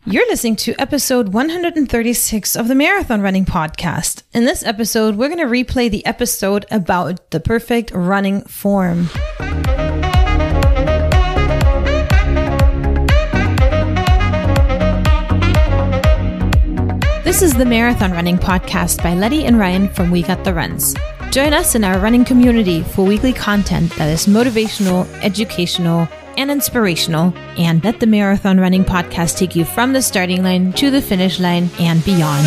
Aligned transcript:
You're 0.00 0.26
listening 0.26 0.56
to 0.56 0.74
episode 0.80 1.28
136 1.32 2.56
of 2.56 2.66
the 2.66 2.74
Marathon 2.74 3.20
Running 3.20 3.44
Podcast. 3.44 4.24
In 4.34 4.44
this 4.44 4.64
episode, 4.64 5.14
we're 5.14 5.28
going 5.28 5.38
to 5.38 5.44
replay 5.44 5.88
the 5.88 6.04
episode 6.04 6.66
about 6.72 7.30
the 7.30 7.38
perfect 7.38 7.92
running 7.94 8.42
form. 8.42 9.08
This 17.22 17.40
is 17.40 17.54
the 17.54 17.64
Marathon 17.64 18.10
Running 18.10 18.38
Podcast 18.38 19.02
by 19.04 19.14
Letty 19.14 19.44
and 19.44 19.56
Ryan 19.56 19.88
from 19.88 20.10
We 20.10 20.22
Got 20.22 20.42
the 20.42 20.52
Runs. 20.52 20.94
Join 21.32 21.54
us 21.54 21.74
in 21.74 21.82
our 21.82 21.98
running 21.98 22.26
community 22.26 22.82
for 22.82 23.06
weekly 23.06 23.32
content 23.32 23.90
that 23.96 24.10
is 24.10 24.26
motivational, 24.26 25.08
educational, 25.22 26.06
and 26.36 26.50
inspirational, 26.50 27.32
and 27.56 27.82
let 27.82 28.00
the 28.00 28.06
Marathon 28.06 28.60
Running 28.60 28.84
Podcast 28.84 29.38
take 29.38 29.56
you 29.56 29.64
from 29.64 29.94
the 29.94 30.02
starting 30.02 30.42
line 30.42 30.74
to 30.74 30.90
the 30.90 31.00
finish 31.00 31.40
line 31.40 31.70
and 31.80 32.04
beyond. 32.04 32.46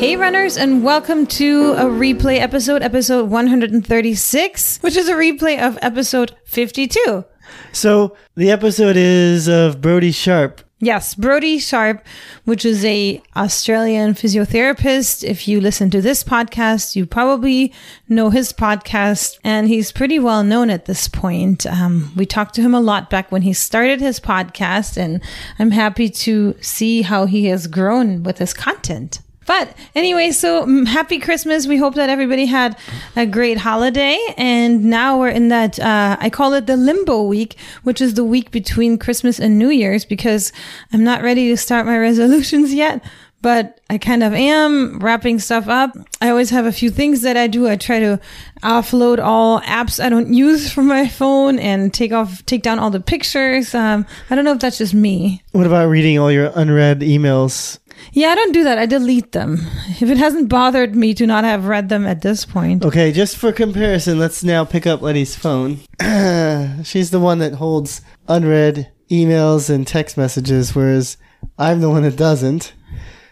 Hey, 0.00 0.16
runners, 0.16 0.56
and 0.56 0.82
welcome 0.82 1.26
to 1.26 1.74
a 1.74 1.84
replay 1.84 2.38
episode, 2.38 2.82
episode 2.82 3.28
136, 3.28 4.78
which 4.78 4.96
is 4.96 5.10
a 5.10 5.16
replay 5.16 5.60
of 5.60 5.78
episode 5.82 6.34
52. 6.46 7.26
So 7.72 8.16
the 8.36 8.50
episode 8.50 8.96
is 8.96 9.48
of 9.48 9.82
Brodie 9.82 10.12
Sharp. 10.12 10.62
Yes, 10.82 11.14
Brodie 11.14 11.58
Sharp, 11.58 12.06
which 12.46 12.64
is 12.64 12.86
a 12.86 13.22
Australian 13.36 14.14
physiotherapist. 14.14 15.22
If 15.22 15.46
you 15.46 15.60
listen 15.60 15.90
to 15.90 16.00
this 16.00 16.24
podcast, 16.24 16.96
you 16.96 17.04
probably 17.04 17.70
know 18.08 18.30
his 18.30 18.54
podcast, 18.54 19.38
and 19.44 19.68
he's 19.68 19.92
pretty 19.92 20.18
well 20.18 20.42
known 20.42 20.70
at 20.70 20.86
this 20.86 21.06
point. 21.06 21.66
Um, 21.66 22.12
we 22.16 22.24
talked 22.24 22.54
to 22.54 22.62
him 22.62 22.74
a 22.74 22.80
lot 22.80 23.10
back 23.10 23.30
when 23.30 23.42
he 23.42 23.52
started 23.52 24.00
his 24.00 24.20
podcast, 24.20 24.96
and 24.96 25.20
I'm 25.58 25.72
happy 25.72 26.08
to 26.08 26.56
see 26.62 27.02
how 27.02 27.26
he 27.26 27.46
has 27.46 27.66
grown 27.66 28.22
with 28.22 28.38
his 28.38 28.54
content. 28.54 29.20
But 29.46 29.74
anyway, 29.94 30.30
so 30.30 30.64
mm, 30.64 30.86
happy 30.86 31.18
Christmas. 31.18 31.66
We 31.66 31.76
hope 31.76 31.94
that 31.94 32.08
everybody 32.08 32.46
had 32.46 32.76
a 33.16 33.26
great 33.26 33.58
holiday. 33.58 34.18
And 34.36 34.84
now 34.84 35.18
we're 35.18 35.30
in 35.30 35.48
that, 35.48 35.78
uh, 35.78 36.16
I 36.20 36.30
call 36.30 36.52
it 36.54 36.66
the 36.66 36.76
limbo 36.76 37.22
week, 37.22 37.56
which 37.82 38.00
is 38.00 38.14
the 38.14 38.24
week 38.24 38.50
between 38.50 38.98
Christmas 38.98 39.40
and 39.40 39.58
New 39.58 39.70
Year's 39.70 40.04
because 40.04 40.52
I'm 40.92 41.02
not 41.04 41.22
ready 41.22 41.48
to 41.48 41.56
start 41.56 41.86
my 41.86 41.98
resolutions 42.10 42.72
yet. 42.74 43.02
But 43.42 43.80
I 43.88 43.96
kind 43.96 44.22
of 44.22 44.34
am 44.34 44.98
wrapping 44.98 45.38
stuff 45.38 45.66
up. 45.66 45.96
I 46.20 46.28
always 46.28 46.50
have 46.50 46.66
a 46.66 46.72
few 46.72 46.90
things 46.90 47.22
that 47.22 47.38
I 47.38 47.46
do. 47.46 47.66
I 47.66 47.76
try 47.76 47.98
to 47.98 48.20
offload 48.62 49.18
all 49.18 49.62
apps 49.62 49.98
I 49.98 50.10
don't 50.10 50.34
use 50.34 50.70
from 50.70 50.86
my 50.86 51.08
phone 51.08 51.58
and 51.58 51.92
take 51.92 52.12
off, 52.12 52.44
take 52.44 52.62
down 52.62 52.78
all 52.78 52.90
the 52.90 53.00
pictures. 53.00 53.74
Um, 53.74 54.04
I 54.28 54.34
don't 54.34 54.44
know 54.44 54.52
if 54.52 54.58
that's 54.58 54.76
just 54.76 54.92
me. 54.92 55.42
What 55.52 55.66
about 55.66 55.88
reading 55.88 56.18
all 56.18 56.30
your 56.30 56.52
unread 56.54 57.00
emails? 57.00 57.78
Yeah, 58.12 58.28
I 58.28 58.34
don't 58.34 58.52
do 58.52 58.64
that. 58.64 58.78
I 58.78 58.86
delete 58.86 59.32
them. 59.32 59.58
If 60.00 60.02
it 60.02 60.16
hasn't 60.18 60.48
bothered 60.48 60.96
me 60.96 61.14
to 61.14 61.26
not 61.26 61.44
have 61.44 61.66
read 61.66 61.88
them 61.88 62.06
at 62.06 62.22
this 62.22 62.44
point. 62.44 62.84
Okay, 62.84 63.12
just 63.12 63.36
for 63.36 63.52
comparison, 63.52 64.18
let's 64.18 64.42
now 64.42 64.64
pick 64.64 64.86
up 64.86 65.02
Letty's 65.02 65.36
phone. 65.36 65.80
She's 66.84 67.10
the 67.10 67.20
one 67.20 67.38
that 67.38 67.54
holds 67.54 68.00
unread 68.28 68.90
emails 69.10 69.68
and 69.68 69.86
text 69.86 70.16
messages, 70.16 70.74
whereas 70.74 71.16
I'm 71.58 71.80
the 71.80 71.90
one 71.90 72.02
that 72.02 72.16
doesn't. 72.16 72.72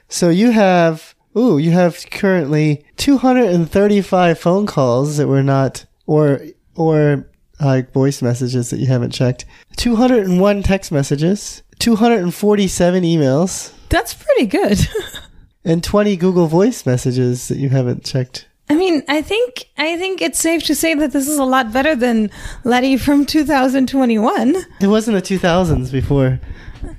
So 0.09 0.29
you 0.29 0.51
have, 0.51 1.15
ooh, 1.37 1.59
you 1.59 1.71
have 1.73 2.05
currently 2.11 2.85
235 2.97 4.39
phone 4.39 4.67
calls 4.67 5.17
that 5.17 5.29
were 5.29 5.43
not, 5.43 5.85
or, 6.07 6.41
or 6.75 7.29
like 7.61 7.93
voice 7.93 8.23
messages 8.23 8.71
that 8.71 8.79
you 8.79 8.87
haven't 8.87 9.11
checked, 9.11 9.45
201 9.77 10.63
text 10.63 10.93
messages, 10.93 11.63
247 11.79 13.03
emails. 13.03 13.73
That's 13.89 14.15
pretty 14.15 14.47
good. 14.47 14.79
and 15.65 15.83
20 15.83 16.17
Google 16.17 16.47
Voice 16.47 16.85
messages 16.87 17.49
that 17.49 17.59
you 17.59 17.69
haven't 17.69 18.05
checked. 18.05 18.49
I 18.71 18.75
mean, 18.75 19.03
I 19.09 19.23
think 19.23 19.71
I 19.79 19.97
think 19.97 20.21
it's 20.21 20.39
safe 20.39 20.63
to 20.65 20.75
say 20.75 20.95
that 20.95 21.13
this 21.13 21.27
is 21.27 21.39
a 21.39 21.45
lot 21.45 21.73
better 21.73 21.95
than 21.95 22.31
Letty 22.65 22.99
from 22.99 23.25
2021. 23.25 24.57
It 24.81 24.89
wasn't 24.89 25.15
the 25.15 25.39
2000s 25.39 25.91
before. 25.91 26.39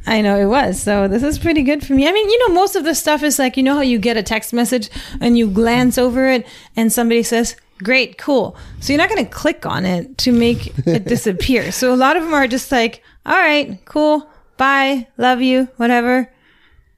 I 0.08 0.22
know 0.22 0.36
it 0.40 0.46
was. 0.48 0.82
So 0.82 1.08
this 1.08 1.22
is 1.22 1.38
pretty 1.38 1.62
good 1.62 1.86
for 1.86 1.94
me. 1.94 2.08
I 2.08 2.12
mean, 2.12 2.28
you 2.28 2.48
know, 2.48 2.56
most 2.56 2.76
of 2.76 2.84
the 2.84 2.96
stuff 2.96 3.22
is 3.22 3.38
like, 3.38 3.56
you 3.56 3.64
know 3.64 3.76
how 3.76 3.82
you 3.82 4.00
get 4.00 4.18
a 4.18 4.24
text 4.24 4.52
message 4.52 4.90
and 5.22 5.38
you 5.38 5.50
glance 5.50 5.98
over 5.98 6.28
it 6.28 6.46
and 6.76 6.92
somebody 6.92 7.22
says, 7.22 7.56
"Great, 7.84 8.18
cool." 8.18 8.58
So 8.80 8.92
you're 8.92 8.98
not 8.98 9.10
going 9.10 9.24
to 9.24 9.32
click 9.32 9.68
on 9.68 9.86
it 9.86 10.18
to 10.20 10.32
make 10.32 10.76
it 10.88 11.06
disappear. 11.08 11.72
so 11.72 11.94
a 11.94 11.96
lot 11.96 12.18
of 12.18 12.24
them 12.24 12.34
are 12.34 12.48
just 12.48 12.72
like, 12.72 13.04
"All 13.28 13.38
right, 13.38 13.80
cool. 13.86 14.28
Bye. 14.58 15.08
Love 15.18 15.42
you. 15.42 15.68
Whatever." 15.78 16.32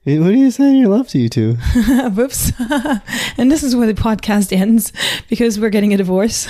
What 0.03 0.29
are 0.29 0.33
you 0.33 0.49
saying 0.49 0.77
your 0.77 0.89
love 0.89 1.09
to 1.09 1.19
you 1.19 1.29
two? 1.29 1.53
Whoops. 2.15 2.51
and 3.37 3.51
this 3.51 3.61
is 3.61 3.75
where 3.75 3.85
the 3.85 3.93
podcast 3.93 4.51
ends 4.51 4.91
because 5.29 5.59
we're 5.59 5.69
getting 5.69 5.93
a 5.93 5.97
divorce. 5.97 6.47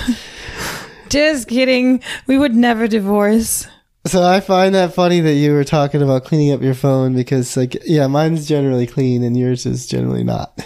Just 1.10 1.48
kidding. 1.48 2.02
We 2.26 2.38
would 2.38 2.54
never 2.54 2.88
divorce. 2.88 3.68
So 4.06 4.22
I 4.22 4.40
find 4.40 4.74
that 4.74 4.94
funny 4.94 5.20
that 5.20 5.34
you 5.34 5.52
were 5.52 5.64
talking 5.64 6.00
about 6.00 6.24
cleaning 6.24 6.52
up 6.52 6.62
your 6.62 6.72
phone 6.72 7.14
because 7.14 7.54
like 7.54 7.76
yeah, 7.84 8.06
mine's 8.06 8.48
generally 8.48 8.86
clean 8.86 9.22
and 9.22 9.36
yours 9.36 9.66
is 9.66 9.86
generally 9.86 10.24
not. 10.24 10.58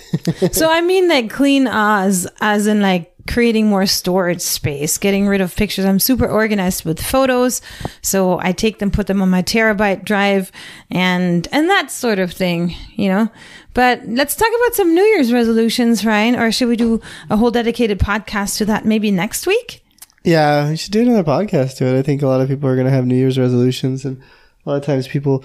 so 0.53 0.71
I 0.71 0.81
mean 0.81 1.09
like 1.09 1.29
clean 1.29 1.67
as 1.67 2.29
as 2.41 2.69
in 2.69 2.83
like 2.83 3.13
creating 3.27 3.67
more 3.67 3.87
storage 3.87 4.41
space, 4.41 4.99
getting 4.99 5.27
rid 5.27 5.41
of 5.41 5.55
pictures. 5.55 5.85
I'm 5.85 5.99
super 5.99 6.27
organized 6.27 6.85
with 6.85 7.01
photos. 7.01 7.61
So 8.03 8.39
I 8.39 8.53
take 8.53 8.79
them, 8.79 8.91
put 8.91 9.07
them 9.07 9.23
on 9.23 9.31
my 9.31 9.43
terabyte 9.43 10.05
drive 10.05 10.53
and, 10.91 11.47
and 11.53 11.69
that 11.69 11.91
sort 11.91 12.19
of 12.19 12.33
thing, 12.33 12.75
you 12.95 13.09
know. 13.09 13.31
But 13.75 14.07
let's 14.07 14.35
talk 14.35 14.49
about 14.49 14.75
some 14.75 14.95
New 14.95 15.03
Year's 15.03 15.33
resolutions, 15.33 16.05
Ryan, 16.05 16.37
or 16.37 16.51
should 16.51 16.69
we 16.69 16.77
do 16.77 17.01
a 17.29 17.37
whole 17.37 17.51
dedicated 17.51 17.99
podcast 17.99 18.57
to 18.59 18.65
that 18.67 18.85
maybe 18.85 19.11
next 19.11 19.47
week? 19.47 19.85
Yeah, 20.25 20.71
we 20.71 20.77
should 20.77 20.93
do 20.93 21.03
another 21.03 21.23
podcast 21.23 21.77
to 21.77 21.87
it. 21.87 21.99
I 21.99 22.03
think 22.03 22.23
a 22.23 22.27
lot 22.27 22.41
of 22.41 22.49
people 22.49 22.69
are 22.69 22.75
going 22.75 22.87
to 22.87 22.93
have 22.93 23.07
New 23.07 23.17
Year's 23.17 23.39
resolutions 23.39 24.05
and 24.05 24.21
a 24.65 24.71
lot 24.71 24.77
of 24.77 24.85
times 24.85 25.07
people 25.07 25.45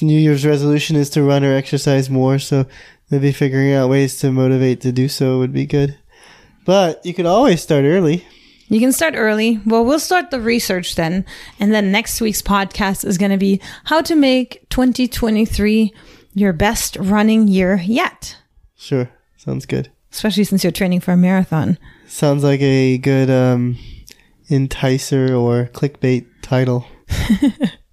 New 0.00 0.18
Year's 0.18 0.46
resolution 0.46 0.96
is 0.96 1.10
to 1.10 1.22
run 1.22 1.44
or 1.44 1.54
exercise 1.54 2.08
more. 2.08 2.38
So 2.38 2.66
maybe 3.10 3.32
figuring 3.32 3.72
out 3.72 3.90
ways 3.90 4.18
to 4.18 4.32
motivate 4.32 4.80
to 4.82 4.92
do 4.92 5.08
so 5.08 5.38
would 5.38 5.52
be 5.52 5.66
good. 5.66 5.98
But 6.64 7.04
you 7.04 7.14
could 7.14 7.26
always 7.26 7.62
start 7.62 7.84
early. 7.84 8.26
You 8.68 8.80
can 8.80 8.92
start 8.92 9.14
early. 9.16 9.60
Well, 9.66 9.84
we'll 9.84 9.98
start 9.98 10.30
the 10.30 10.40
research 10.40 10.94
then. 10.94 11.26
And 11.60 11.72
then 11.72 11.92
next 11.92 12.20
week's 12.20 12.42
podcast 12.42 13.04
is 13.04 13.18
going 13.18 13.30
to 13.30 13.36
be 13.36 13.60
how 13.84 14.00
to 14.02 14.14
make 14.14 14.66
2023 14.70 15.92
your 16.32 16.52
best 16.52 16.96
running 16.96 17.46
year 17.46 17.76
yet. 17.84 18.38
Sure. 18.76 19.10
Sounds 19.36 19.66
good. 19.66 19.90
Especially 20.10 20.44
since 20.44 20.64
you're 20.64 20.70
training 20.70 21.00
for 21.00 21.12
a 21.12 21.16
marathon. 21.16 21.78
Sounds 22.06 22.42
like 22.42 22.60
a 22.62 22.98
good 22.98 23.30
um, 23.30 23.76
enticer 24.48 25.30
or 25.38 25.68
clickbait 25.72 26.26
title. 26.40 26.86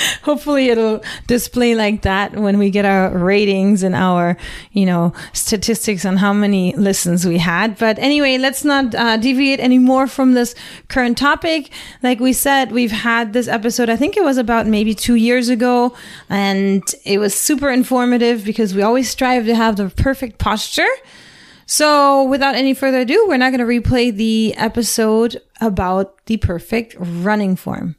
hopefully 0.22 0.68
it'll 0.68 1.02
display 1.26 1.74
like 1.74 2.02
that 2.02 2.34
when 2.36 2.58
we 2.58 2.70
get 2.70 2.84
our 2.84 3.16
ratings 3.16 3.82
and 3.82 3.94
our 3.94 4.36
you 4.72 4.86
know 4.86 5.12
statistics 5.32 6.04
on 6.04 6.16
how 6.16 6.32
many 6.32 6.74
listens 6.76 7.26
we 7.26 7.38
had. 7.38 7.78
But 7.78 7.98
anyway 7.98 8.38
let's 8.38 8.64
not 8.64 8.94
uh, 8.94 9.16
deviate 9.16 9.60
anymore 9.60 10.06
from 10.06 10.32
this 10.32 10.54
current 10.88 11.18
topic. 11.18 11.70
Like 12.02 12.20
we 12.20 12.32
said 12.32 12.72
we've 12.72 12.92
had 12.92 13.32
this 13.32 13.48
episode 13.48 13.90
i 13.90 13.96
think 13.96 14.16
it 14.16 14.24
was 14.24 14.38
about 14.38 14.66
maybe 14.66 14.94
two 14.94 15.14
years 15.14 15.48
ago 15.48 15.94
and 16.28 16.82
it 17.04 17.18
was 17.18 17.34
super 17.34 17.70
informative 17.70 18.44
because 18.44 18.74
we 18.74 18.82
always 18.82 19.08
strive 19.08 19.46
to 19.46 19.54
have 19.54 19.76
the 19.76 19.90
perfect 19.90 20.38
posture. 20.38 20.88
So, 21.66 22.24
without 22.24 22.56
any 22.56 22.74
further 22.74 23.00
ado, 23.00 23.26
we're 23.28 23.36
not 23.36 23.52
going 23.52 23.60
to 23.60 23.80
replay 23.80 24.12
the 24.12 24.54
episode 24.56 25.40
about 25.60 26.24
the 26.26 26.36
perfect 26.38 26.96
running 26.98 27.54
form. 27.54 27.94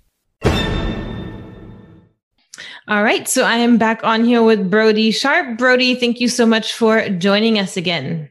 All 2.91 3.03
right. 3.03 3.25
So 3.25 3.45
I 3.45 3.55
am 3.55 3.77
back 3.77 4.03
on 4.03 4.25
here 4.25 4.43
with 4.43 4.69
Brodie 4.69 5.11
Sharp. 5.11 5.57
Brodie, 5.57 5.95
thank 5.95 6.19
you 6.19 6.27
so 6.27 6.45
much 6.45 6.73
for 6.73 7.07
joining 7.07 7.57
us 7.57 7.77
again. 7.77 8.29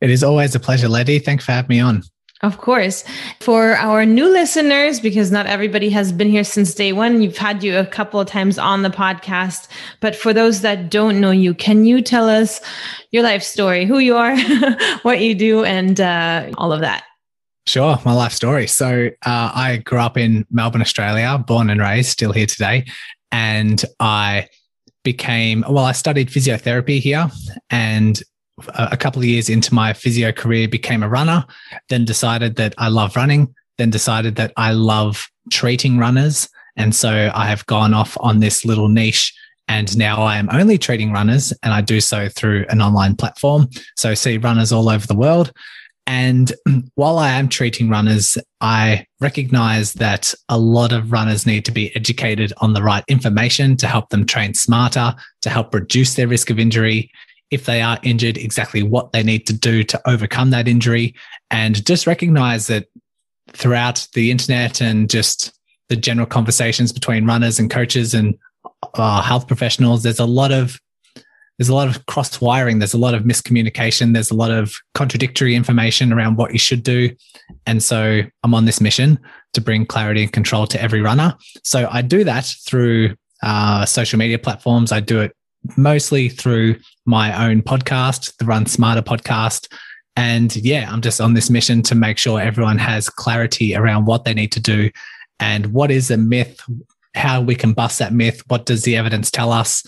It 0.00 0.10
is 0.10 0.24
always 0.24 0.52
a 0.56 0.58
pleasure, 0.58 0.88
Letty. 0.88 1.20
Thanks 1.20 1.44
for 1.44 1.52
having 1.52 1.68
me 1.68 1.78
on. 1.78 2.02
Of 2.42 2.58
course. 2.58 3.04
For 3.38 3.76
our 3.76 4.04
new 4.04 4.28
listeners, 4.28 4.98
because 4.98 5.30
not 5.30 5.46
everybody 5.46 5.90
has 5.90 6.10
been 6.10 6.28
here 6.28 6.42
since 6.42 6.74
day 6.74 6.92
one, 6.92 7.22
you've 7.22 7.36
had 7.36 7.62
you 7.62 7.78
a 7.78 7.86
couple 7.86 8.18
of 8.18 8.26
times 8.26 8.58
on 8.58 8.82
the 8.82 8.90
podcast. 8.90 9.68
But 10.00 10.16
for 10.16 10.32
those 10.32 10.62
that 10.62 10.90
don't 10.90 11.20
know 11.20 11.30
you, 11.30 11.54
can 11.54 11.84
you 11.84 12.02
tell 12.02 12.28
us 12.28 12.60
your 13.12 13.22
life 13.22 13.44
story, 13.44 13.84
who 13.84 14.00
you 14.00 14.16
are, 14.16 14.36
what 15.02 15.20
you 15.20 15.36
do, 15.36 15.62
and 15.62 16.00
uh, 16.00 16.50
all 16.58 16.72
of 16.72 16.80
that? 16.80 17.04
Sure, 17.68 17.96
my 18.04 18.12
life 18.12 18.32
story. 18.32 18.66
So 18.66 19.10
uh, 19.24 19.52
I 19.54 19.76
grew 19.84 20.00
up 20.00 20.16
in 20.16 20.44
Melbourne, 20.50 20.80
Australia, 20.80 21.38
born 21.46 21.70
and 21.70 21.80
raised, 21.80 22.08
still 22.08 22.32
here 22.32 22.46
today. 22.46 22.86
And 23.32 23.84
I 23.98 24.48
became, 25.04 25.64
well, 25.68 25.84
I 25.84 25.92
studied 25.92 26.28
physiotherapy 26.28 27.00
here 27.00 27.30
and 27.70 28.22
a 28.74 28.96
couple 28.96 29.22
of 29.22 29.26
years 29.26 29.48
into 29.48 29.74
my 29.74 29.92
physio 29.92 30.32
career, 30.32 30.68
became 30.68 31.02
a 31.02 31.08
runner, 31.08 31.44
then 31.88 32.04
decided 32.04 32.56
that 32.56 32.74
I 32.76 32.88
love 32.88 33.16
running, 33.16 33.54
then 33.78 33.90
decided 33.90 34.36
that 34.36 34.52
I 34.56 34.72
love 34.72 35.28
treating 35.50 35.96
runners. 35.98 36.48
And 36.76 36.94
so 36.94 37.30
I 37.34 37.46
have 37.46 37.64
gone 37.66 37.94
off 37.94 38.16
on 38.20 38.40
this 38.40 38.64
little 38.64 38.88
niche. 38.88 39.34
And 39.68 39.96
now 39.96 40.22
I 40.22 40.36
am 40.36 40.48
only 40.50 40.78
treating 40.78 41.12
runners, 41.12 41.52
and 41.62 41.72
I 41.72 41.80
do 41.80 42.00
so 42.00 42.28
through 42.28 42.66
an 42.70 42.82
online 42.82 43.14
platform. 43.14 43.68
So 43.96 44.10
I 44.10 44.14
see 44.14 44.36
runners 44.36 44.72
all 44.72 44.88
over 44.88 45.06
the 45.06 45.14
world. 45.14 45.52
And 46.10 46.52
while 46.96 47.20
I 47.20 47.30
am 47.30 47.48
treating 47.48 47.88
runners, 47.88 48.36
I 48.60 49.06
recognize 49.20 49.92
that 49.94 50.34
a 50.48 50.58
lot 50.58 50.90
of 50.92 51.12
runners 51.12 51.46
need 51.46 51.64
to 51.66 51.70
be 51.70 51.94
educated 51.94 52.52
on 52.56 52.72
the 52.72 52.82
right 52.82 53.04
information 53.06 53.76
to 53.76 53.86
help 53.86 54.08
them 54.08 54.26
train 54.26 54.54
smarter, 54.54 55.14
to 55.42 55.50
help 55.50 55.72
reduce 55.72 56.14
their 56.14 56.26
risk 56.26 56.50
of 56.50 56.58
injury, 56.58 57.12
if 57.52 57.66
they 57.66 57.80
are 57.80 58.00
injured, 58.02 58.38
exactly 58.38 58.82
what 58.82 59.12
they 59.12 59.22
need 59.22 59.46
to 59.46 59.52
do 59.52 59.84
to 59.84 60.00
overcome 60.04 60.50
that 60.50 60.66
injury. 60.66 61.14
And 61.52 61.86
just 61.86 62.08
recognize 62.08 62.66
that 62.66 62.88
throughout 63.52 64.08
the 64.14 64.32
internet 64.32 64.82
and 64.82 65.08
just 65.08 65.52
the 65.90 65.96
general 65.96 66.26
conversations 66.26 66.92
between 66.92 67.24
runners 67.24 67.60
and 67.60 67.70
coaches 67.70 68.14
and 68.14 68.36
uh, 68.94 69.22
health 69.22 69.46
professionals, 69.46 70.02
there's 70.02 70.18
a 70.18 70.26
lot 70.26 70.50
of 70.50 70.80
there's 71.60 71.68
a 71.68 71.74
lot 71.74 71.94
of 71.94 72.06
cross 72.06 72.40
wiring. 72.40 72.78
There's 72.78 72.94
a 72.94 72.98
lot 72.98 73.12
of 73.12 73.24
miscommunication. 73.24 74.14
There's 74.14 74.30
a 74.30 74.34
lot 74.34 74.50
of 74.50 74.74
contradictory 74.94 75.54
information 75.54 76.10
around 76.10 76.38
what 76.38 76.54
you 76.54 76.58
should 76.58 76.82
do. 76.82 77.10
And 77.66 77.82
so 77.82 78.22
I'm 78.42 78.54
on 78.54 78.64
this 78.64 78.80
mission 78.80 79.18
to 79.52 79.60
bring 79.60 79.84
clarity 79.84 80.22
and 80.22 80.32
control 80.32 80.66
to 80.68 80.80
every 80.80 81.02
runner. 81.02 81.36
So 81.62 81.86
I 81.92 82.00
do 82.00 82.24
that 82.24 82.46
through 82.64 83.14
uh, 83.42 83.84
social 83.84 84.18
media 84.18 84.38
platforms. 84.38 84.90
I 84.90 85.00
do 85.00 85.20
it 85.20 85.36
mostly 85.76 86.30
through 86.30 86.76
my 87.04 87.46
own 87.46 87.60
podcast, 87.60 88.34
the 88.38 88.46
Run 88.46 88.64
Smarter 88.64 89.02
podcast. 89.02 89.70
And 90.16 90.56
yeah, 90.56 90.90
I'm 90.90 91.02
just 91.02 91.20
on 91.20 91.34
this 91.34 91.50
mission 91.50 91.82
to 91.82 91.94
make 91.94 92.16
sure 92.16 92.40
everyone 92.40 92.78
has 92.78 93.10
clarity 93.10 93.76
around 93.76 94.06
what 94.06 94.24
they 94.24 94.32
need 94.32 94.52
to 94.52 94.60
do 94.60 94.88
and 95.40 95.74
what 95.74 95.90
is 95.90 96.10
a 96.10 96.16
myth, 96.16 96.58
how 97.14 97.42
we 97.42 97.54
can 97.54 97.74
bust 97.74 97.98
that 97.98 98.14
myth, 98.14 98.42
what 98.48 98.64
does 98.64 98.84
the 98.84 98.96
evidence 98.96 99.30
tell 99.30 99.52
us? 99.52 99.84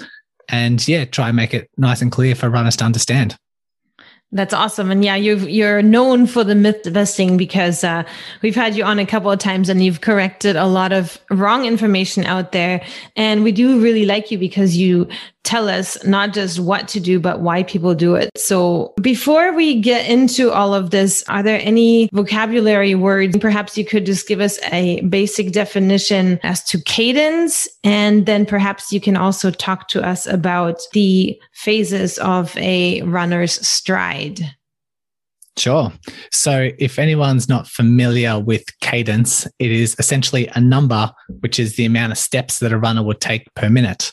And 0.52 0.86
yeah, 0.86 1.06
try 1.06 1.28
and 1.28 1.36
make 1.36 1.54
it 1.54 1.70
nice 1.76 2.02
and 2.02 2.12
clear 2.12 2.34
for 2.34 2.50
runners 2.50 2.76
to 2.76 2.84
understand. 2.84 3.36
That's 4.34 4.54
awesome. 4.54 4.90
And 4.90 5.04
yeah, 5.04 5.14
you 5.14 5.36
you're 5.36 5.82
known 5.82 6.26
for 6.26 6.42
the 6.42 6.54
myth 6.54 6.90
busting 6.90 7.36
because 7.36 7.84
uh, 7.84 8.02
we've 8.40 8.54
had 8.54 8.74
you 8.74 8.82
on 8.82 8.98
a 8.98 9.04
couple 9.04 9.30
of 9.30 9.38
times 9.38 9.68
and 9.68 9.84
you've 9.84 10.00
corrected 10.00 10.56
a 10.56 10.64
lot 10.64 10.90
of 10.90 11.20
wrong 11.30 11.66
information 11.66 12.24
out 12.24 12.52
there. 12.52 12.82
And 13.14 13.44
we 13.44 13.52
do 13.52 13.78
really 13.80 14.06
like 14.06 14.30
you 14.30 14.38
because 14.38 14.74
you 14.74 15.06
tell 15.44 15.68
us 15.68 16.02
not 16.04 16.32
just 16.32 16.60
what 16.60 16.88
to 16.88 17.00
do, 17.00 17.18
but 17.18 17.40
why 17.40 17.62
people 17.64 17.94
do 17.94 18.14
it. 18.14 18.30
So 18.36 18.94
before 19.02 19.52
we 19.52 19.80
get 19.80 20.08
into 20.08 20.52
all 20.52 20.72
of 20.72 20.90
this, 20.90 21.24
are 21.28 21.42
there 21.42 21.60
any 21.62 22.08
vocabulary 22.12 22.94
words? 22.94 23.36
Perhaps 23.36 23.76
you 23.76 23.84
could 23.84 24.06
just 24.06 24.28
give 24.28 24.40
us 24.40 24.58
a 24.70 25.00
basic 25.02 25.52
definition 25.52 26.38
as 26.42 26.62
to 26.64 26.80
cadence. 26.80 27.68
And 27.82 28.24
then 28.24 28.46
perhaps 28.46 28.92
you 28.92 29.00
can 29.00 29.16
also 29.16 29.50
talk 29.50 29.88
to 29.88 30.02
us 30.02 30.26
about 30.26 30.80
the 30.92 31.38
phases 31.62 32.18
of 32.18 32.56
a 32.56 33.02
runner's 33.02 33.66
stride. 33.66 34.40
Sure. 35.56 35.92
So, 36.30 36.70
if 36.78 36.98
anyone's 36.98 37.48
not 37.48 37.68
familiar 37.68 38.40
with 38.40 38.64
cadence, 38.80 39.46
it 39.58 39.70
is 39.70 39.94
essentially 39.98 40.48
a 40.54 40.60
number, 40.60 41.12
which 41.40 41.58
is 41.58 41.76
the 41.76 41.84
amount 41.84 42.12
of 42.12 42.18
steps 42.18 42.58
that 42.60 42.72
a 42.72 42.78
runner 42.78 43.02
would 43.02 43.20
take 43.20 43.52
per 43.54 43.68
minute 43.68 44.12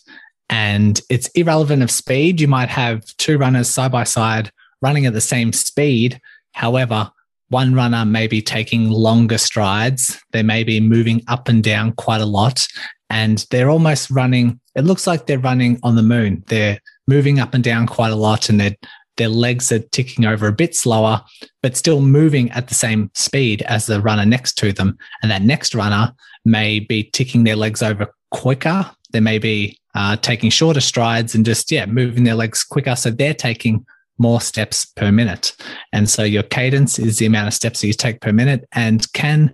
and 0.50 1.00
it's 1.10 1.28
irrelevant 1.30 1.84
of 1.84 1.92
speed. 1.92 2.42
You 2.42 2.48
might 2.48 2.70
have 2.70 3.06
two 3.18 3.38
runners 3.38 3.70
side 3.70 3.92
by 3.92 4.04
side 4.04 4.52
running 4.82 5.06
at 5.06 5.14
the 5.14 5.22
same 5.22 5.54
speed. 5.54 6.20
However, 6.54 7.12
one 7.50 7.74
runner 7.74 8.06
may 8.06 8.28
be 8.28 8.42
taking 8.42 8.90
longer 8.90 9.38
strides. 9.38 10.20
They 10.32 10.44
may 10.44 10.64
be 10.64 10.80
moving 10.80 11.24
up 11.28 11.48
and 11.48 11.64
down 11.64 11.94
quite 11.94 12.22
a 12.22 12.26
lot. 12.26 12.68
And 13.10 13.46
they're 13.52 13.70
almost 13.70 14.10
running, 14.12 14.60
it 14.76 14.86
looks 14.86 15.08
like 15.08 15.26
they're 15.26 15.40
running 15.40 15.80
on 15.84 15.96
the 15.96 16.04
moon. 16.04 16.44
They're 16.48 16.80
moving 17.10 17.40
up 17.40 17.54
and 17.54 17.64
down 17.64 17.88
quite 17.88 18.12
a 18.12 18.16
lot 18.16 18.50
and 18.50 18.60
their 18.60 18.76
their 19.18 19.28
legs 19.28 19.70
are 19.70 19.80
ticking 19.80 20.24
over 20.24 20.48
a 20.48 20.54
bit 20.54 20.74
slower, 20.74 21.22
but 21.62 21.76
still 21.76 22.00
moving 22.00 22.50
at 22.52 22.70
the 22.70 22.74
same 22.74 23.12
speed 23.16 23.62
as 23.64 23.86
the 23.86 24.00
runner 24.00 24.26
next 24.26 24.54
to 24.60 24.72
them. 24.72 24.98
And 25.22 25.30
that 25.30 25.42
next 25.42 25.76
runner 25.76 26.14
may 26.46 26.80
be 26.80 27.04
ticking 27.04 27.44
their 27.44 27.58
legs 27.58 27.84
over 27.84 28.08
quicker. 28.32 28.90
They 29.12 29.20
may 29.20 29.38
be 29.38 29.78
uh, 29.94 30.16
taking 30.16 30.50
shorter 30.50 30.80
strides 30.80 31.36
and 31.36 31.46
just, 31.46 31.70
yeah, 31.70 31.86
moving 31.86 32.24
their 32.24 32.36
legs 32.36 32.64
quicker. 32.64 32.96
So 32.96 33.12
they're 33.12 33.34
taking 33.34 33.86
more 34.20 34.40
steps 34.40 34.86
per 34.86 35.12
minute. 35.12 35.54
And 35.92 36.10
so 36.10 36.24
your 36.24 36.44
cadence 36.44 36.98
is 36.98 37.18
the 37.18 37.26
amount 37.26 37.50
of 37.50 37.54
steps 37.54 37.82
that 37.82 37.88
you 37.88 37.94
take 37.94 38.22
per 38.22 38.32
minute 38.32 38.66
and 38.72 39.12
can 39.12 39.54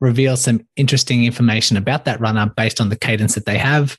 reveal 0.00 0.36
some 0.36 0.66
interesting 0.76 1.24
information 1.24 1.78
about 1.78 2.04
that 2.04 2.20
runner 2.20 2.52
based 2.56 2.78
on 2.78 2.90
the 2.90 2.96
cadence 2.96 3.34
that 3.36 3.46
they 3.46 3.58
have. 3.58 3.96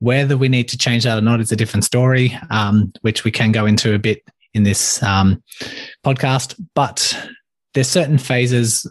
Whether 0.00 0.36
we 0.36 0.48
need 0.48 0.68
to 0.68 0.78
change 0.78 1.04
that 1.04 1.18
or 1.18 1.22
not 1.22 1.40
is 1.40 1.52
a 1.52 1.56
different 1.56 1.84
story, 1.84 2.38
um, 2.50 2.92
which 3.02 3.24
we 3.24 3.30
can 3.30 3.52
go 3.52 3.66
into 3.66 3.94
a 3.94 3.98
bit 3.98 4.22
in 4.52 4.62
this 4.62 5.02
um, 5.02 5.42
podcast. 6.04 6.60
But 6.74 7.18
there's 7.72 7.88
certain 7.88 8.18
phases, 8.18 8.90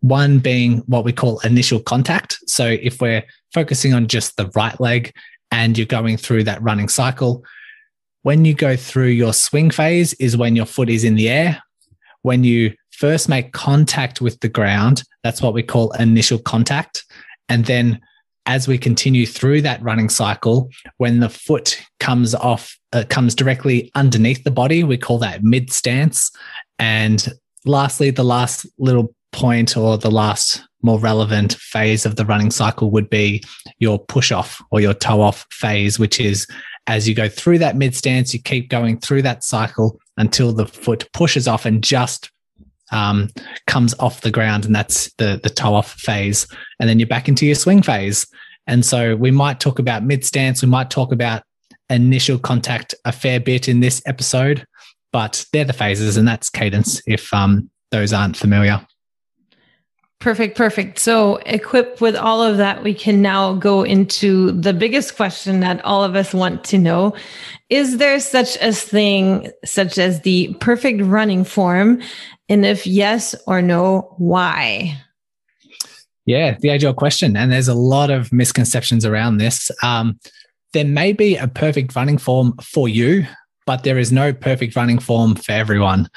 one 0.00 0.38
being 0.38 0.78
what 0.86 1.04
we 1.04 1.12
call 1.12 1.40
initial 1.40 1.80
contact. 1.80 2.38
So 2.46 2.66
if 2.66 3.00
we're 3.00 3.24
focusing 3.54 3.94
on 3.94 4.08
just 4.08 4.36
the 4.36 4.50
right 4.54 4.78
leg, 4.80 5.12
and 5.50 5.76
you're 5.76 5.86
going 5.86 6.16
through 6.16 6.44
that 6.44 6.62
running 6.62 6.88
cycle. 6.88 7.44
When 8.22 8.44
you 8.44 8.54
go 8.54 8.76
through 8.76 9.08
your 9.08 9.32
swing 9.32 9.70
phase 9.70 10.12
is 10.14 10.36
when 10.36 10.56
your 10.56 10.66
foot 10.66 10.90
is 10.90 11.04
in 11.04 11.14
the 11.14 11.28
air. 11.28 11.62
When 12.22 12.42
you 12.42 12.74
first 12.90 13.28
make 13.28 13.52
contact 13.52 14.20
with 14.20 14.40
the 14.40 14.48
ground, 14.48 15.04
that's 15.22 15.40
what 15.40 15.54
we 15.54 15.62
call 15.62 15.92
initial 15.92 16.38
contact. 16.38 17.04
And 17.48 17.64
then 17.66 18.00
as 18.46 18.68
we 18.68 18.78
continue 18.78 19.26
through 19.26 19.62
that 19.62 19.82
running 19.82 20.08
cycle, 20.08 20.70
when 20.98 21.20
the 21.20 21.28
foot 21.28 21.80
comes 22.00 22.34
off, 22.34 22.78
uh, 22.92 23.04
comes 23.08 23.34
directly 23.34 23.90
underneath 23.94 24.44
the 24.44 24.50
body, 24.50 24.84
we 24.84 24.96
call 24.96 25.18
that 25.18 25.42
mid 25.42 25.72
stance. 25.72 26.30
And 26.78 27.28
lastly, 27.64 28.10
the 28.10 28.24
last 28.24 28.66
little 28.78 29.14
point 29.32 29.76
or 29.76 29.98
the 29.98 30.10
last 30.10 30.62
more 30.82 30.98
relevant 30.98 31.54
phase 31.54 32.06
of 32.06 32.16
the 32.16 32.24
running 32.24 32.50
cycle 32.50 32.90
would 32.92 33.10
be 33.10 33.42
your 33.78 33.98
push 33.98 34.30
off 34.30 34.62
or 34.70 34.80
your 34.80 34.94
toe 34.94 35.20
off 35.20 35.46
phase, 35.50 35.98
which 35.98 36.20
is 36.20 36.46
as 36.86 37.08
you 37.08 37.14
go 37.14 37.28
through 37.28 37.58
that 37.58 37.76
mid 37.76 37.94
stance, 37.94 38.32
you 38.32 38.40
keep 38.40 38.70
going 38.70 38.98
through 38.98 39.22
that 39.22 39.42
cycle 39.42 39.98
until 40.16 40.52
the 40.52 40.66
foot 40.66 41.08
pushes 41.12 41.48
off 41.48 41.66
and 41.66 41.82
just 41.82 42.30
um, 42.92 43.30
comes 43.66 43.94
off 43.98 44.20
the 44.20 44.30
ground. 44.30 44.64
And 44.64 44.74
that's 44.74 45.12
the, 45.14 45.40
the 45.42 45.50
toe 45.50 45.74
off 45.74 45.92
phase. 45.92 46.46
And 46.80 46.88
then 46.88 46.98
you're 46.98 47.08
back 47.08 47.28
into 47.28 47.46
your 47.46 47.54
swing 47.54 47.82
phase. 47.82 48.26
And 48.66 48.84
so 48.84 49.16
we 49.16 49.30
might 49.30 49.60
talk 49.60 49.78
about 49.78 50.04
mid 50.04 50.24
stance. 50.24 50.62
We 50.62 50.68
might 50.68 50.90
talk 50.90 51.12
about 51.12 51.42
initial 51.88 52.38
contact 52.38 52.94
a 53.04 53.12
fair 53.12 53.40
bit 53.40 53.68
in 53.68 53.80
this 53.80 54.02
episode, 54.06 54.66
but 55.12 55.44
they're 55.52 55.64
the 55.64 55.72
phases 55.72 56.16
and 56.16 56.26
that's 56.26 56.50
cadence 56.50 57.00
if 57.06 57.32
um, 57.32 57.70
those 57.90 58.12
aren't 58.12 58.36
familiar. 58.36 58.84
Perfect, 60.18 60.56
perfect. 60.56 60.98
So, 60.98 61.36
equipped 61.44 62.00
with 62.00 62.16
all 62.16 62.42
of 62.42 62.56
that, 62.56 62.82
we 62.82 62.94
can 62.94 63.20
now 63.20 63.52
go 63.52 63.82
into 63.82 64.50
the 64.52 64.72
biggest 64.72 65.14
question 65.14 65.60
that 65.60 65.84
all 65.84 66.02
of 66.02 66.16
us 66.16 66.32
want 66.32 66.64
to 66.64 66.78
know. 66.78 67.14
Is 67.68 67.98
there 67.98 68.18
such 68.18 68.56
a 68.62 68.72
thing, 68.72 69.50
such 69.66 69.98
as 69.98 70.22
the 70.22 70.54
perfect 70.58 71.02
running 71.02 71.44
form? 71.44 72.00
And 72.48 72.64
if 72.64 72.86
yes 72.86 73.34
or 73.46 73.60
no, 73.60 74.14
why? 74.18 75.00
Yeah, 76.26 76.56
the 76.60 76.70
age 76.70 76.84
old 76.84 76.96
question. 76.96 77.36
And 77.36 77.52
there's 77.52 77.68
a 77.68 77.74
lot 77.74 78.10
of 78.10 78.32
misconceptions 78.32 79.04
around 79.04 79.38
this. 79.38 79.70
Um, 79.82 80.18
there 80.72 80.84
may 80.84 81.12
be 81.12 81.36
a 81.36 81.48
perfect 81.48 81.94
running 81.96 82.18
form 82.18 82.54
for 82.62 82.88
you, 82.88 83.26
but 83.64 83.82
there 83.82 83.98
is 83.98 84.12
no 84.12 84.32
perfect 84.32 84.76
running 84.76 84.98
form 84.98 85.34
for 85.34 85.52
everyone. 85.52 86.08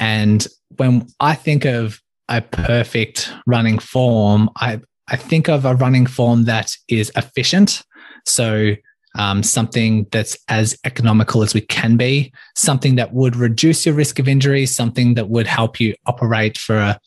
And 0.00 0.46
when 0.76 1.06
I 1.20 1.34
think 1.34 1.64
of 1.64 2.00
a 2.28 2.40
perfect 2.40 3.32
running 3.46 3.78
form, 3.78 4.50
I, 4.56 4.80
I 5.08 5.16
think 5.16 5.48
of 5.48 5.64
a 5.64 5.74
running 5.74 6.06
form 6.06 6.44
that 6.44 6.74
is 6.88 7.12
efficient. 7.16 7.82
So 8.26 8.74
um, 9.16 9.42
something 9.42 10.06
that's 10.10 10.36
as 10.48 10.78
economical 10.84 11.42
as 11.42 11.54
we 11.54 11.60
can 11.62 11.96
be, 11.96 12.32
something 12.56 12.96
that 12.96 13.12
would 13.12 13.36
reduce 13.36 13.86
your 13.86 13.94
risk 13.94 14.18
of 14.18 14.28
injury, 14.28 14.66
something 14.66 15.14
that 15.14 15.28
would 15.28 15.46
help 15.46 15.80
you 15.80 15.94
operate 16.06 16.58
for 16.58 16.76
a, 16.76 17.00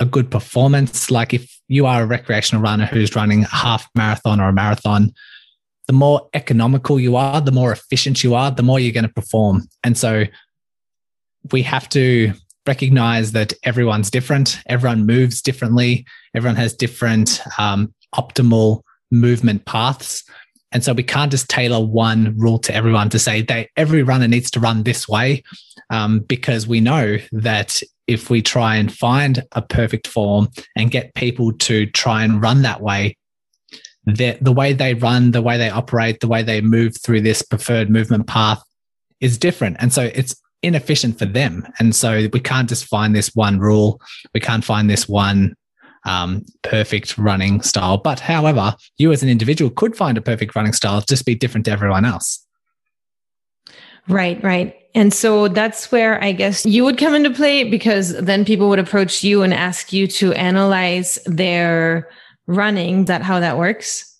a 0.00 0.06
good 0.06 0.30
performance. 0.30 1.10
Like 1.10 1.34
if 1.34 1.60
you 1.68 1.86
are 1.86 2.02
a 2.02 2.06
recreational 2.06 2.62
runner 2.62 2.86
who's 2.86 3.14
running 3.14 3.44
a 3.44 3.48
half 3.48 3.88
marathon 3.94 4.40
or 4.40 4.48
a 4.48 4.52
marathon, 4.52 5.12
the 5.86 5.92
more 5.92 6.28
economical 6.34 6.98
you 6.98 7.16
are, 7.16 7.40
the 7.40 7.52
more 7.52 7.72
efficient 7.72 8.24
you 8.24 8.34
are, 8.34 8.50
the 8.50 8.62
more 8.62 8.80
you're 8.80 8.92
going 8.92 9.06
to 9.06 9.12
perform. 9.12 9.68
And 9.82 9.96
so 9.96 10.24
we 11.52 11.62
have 11.62 11.88
to 11.90 12.32
recognize 12.66 13.32
that 13.32 13.52
everyone's 13.62 14.10
different, 14.10 14.58
everyone 14.66 15.04
moves 15.04 15.42
differently, 15.42 16.06
everyone 16.34 16.56
has 16.56 16.72
different 16.72 17.40
um, 17.58 17.94
optimal 18.14 18.82
movement 19.10 19.64
paths. 19.66 20.24
And 20.74 20.84
so 20.84 20.92
we 20.92 21.04
can't 21.04 21.30
just 21.30 21.48
tailor 21.48 21.84
one 21.84 22.36
rule 22.36 22.58
to 22.58 22.74
everyone 22.74 23.08
to 23.10 23.18
say 23.18 23.42
that 23.42 23.68
every 23.76 24.02
runner 24.02 24.28
needs 24.28 24.50
to 24.50 24.60
run 24.60 24.82
this 24.82 25.08
way, 25.08 25.44
um, 25.88 26.18
because 26.20 26.66
we 26.66 26.80
know 26.80 27.16
that 27.32 27.80
if 28.06 28.28
we 28.28 28.42
try 28.42 28.76
and 28.76 28.92
find 28.92 29.44
a 29.52 29.62
perfect 29.62 30.08
form 30.08 30.48
and 30.76 30.90
get 30.90 31.14
people 31.14 31.52
to 31.52 31.86
try 31.86 32.24
and 32.24 32.42
run 32.42 32.62
that 32.62 32.82
way, 32.82 33.16
the, 34.04 34.36
the 34.42 34.52
way 34.52 34.74
they 34.74 34.92
run, 34.92 35.30
the 35.30 35.40
way 35.40 35.56
they 35.56 35.70
operate, 35.70 36.20
the 36.20 36.28
way 36.28 36.42
they 36.42 36.60
move 36.60 37.00
through 37.00 37.22
this 37.22 37.40
preferred 37.40 37.88
movement 37.88 38.26
path 38.26 38.62
is 39.20 39.38
different. 39.38 39.76
And 39.80 39.92
so 39.92 40.10
it's 40.14 40.34
inefficient 40.62 41.18
for 41.18 41.24
them. 41.24 41.66
And 41.78 41.94
so 41.94 42.28
we 42.32 42.40
can't 42.40 42.68
just 42.68 42.86
find 42.86 43.14
this 43.14 43.30
one 43.34 43.58
rule. 43.58 44.00
We 44.34 44.40
can't 44.40 44.64
find 44.64 44.90
this 44.90 45.08
one 45.08 45.54
um, 46.04 46.44
perfect 46.62 47.16
running 47.18 47.60
style. 47.62 47.98
But 47.98 48.20
however, 48.20 48.74
you 48.98 49.12
as 49.12 49.22
an 49.22 49.28
individual 49.28 49.70
could 49.70 49.96
find 49.96 50.18
a 50.18 50.22
perfect 50.22 50.54
running 50.54 50.72
style, 50.72 51.00
just 51.00 51.26
be 51.26 51.34
different 51.34 51.66
to 51.66 51.72
everyone 51.72 52.04
else. 52.04 52.44
Right, 54.08 54.42
right. 54.42 54.76
And 54.94 55.12
so 55.12 55.48
that's 55.48 55.90
where 55.90 56.22
I 56.22 56.32
guess 56.32 56.64
you 56.64 56.84
would 56.84 56.98
come 56.98 57.14
into 57.14 57.30
play 57.30 57.64
because 57.64 58.16
then 58.18 58.44
people 58.44 58.68
would 58.68 58.78
approach 58.78 59.24
you 59.24 59.42
and 59.42 59.52
ask 59.52 59.92
you 59.92 60.06
to 60.08 60.32
analyze 60.34 61.18
their 61.26 62.10
running. 62.46 63.00
Is 63.00 63.06
that 63.06 63.22
how 63.22 63.40
that 63.40 63.58
works? 63.58 64.10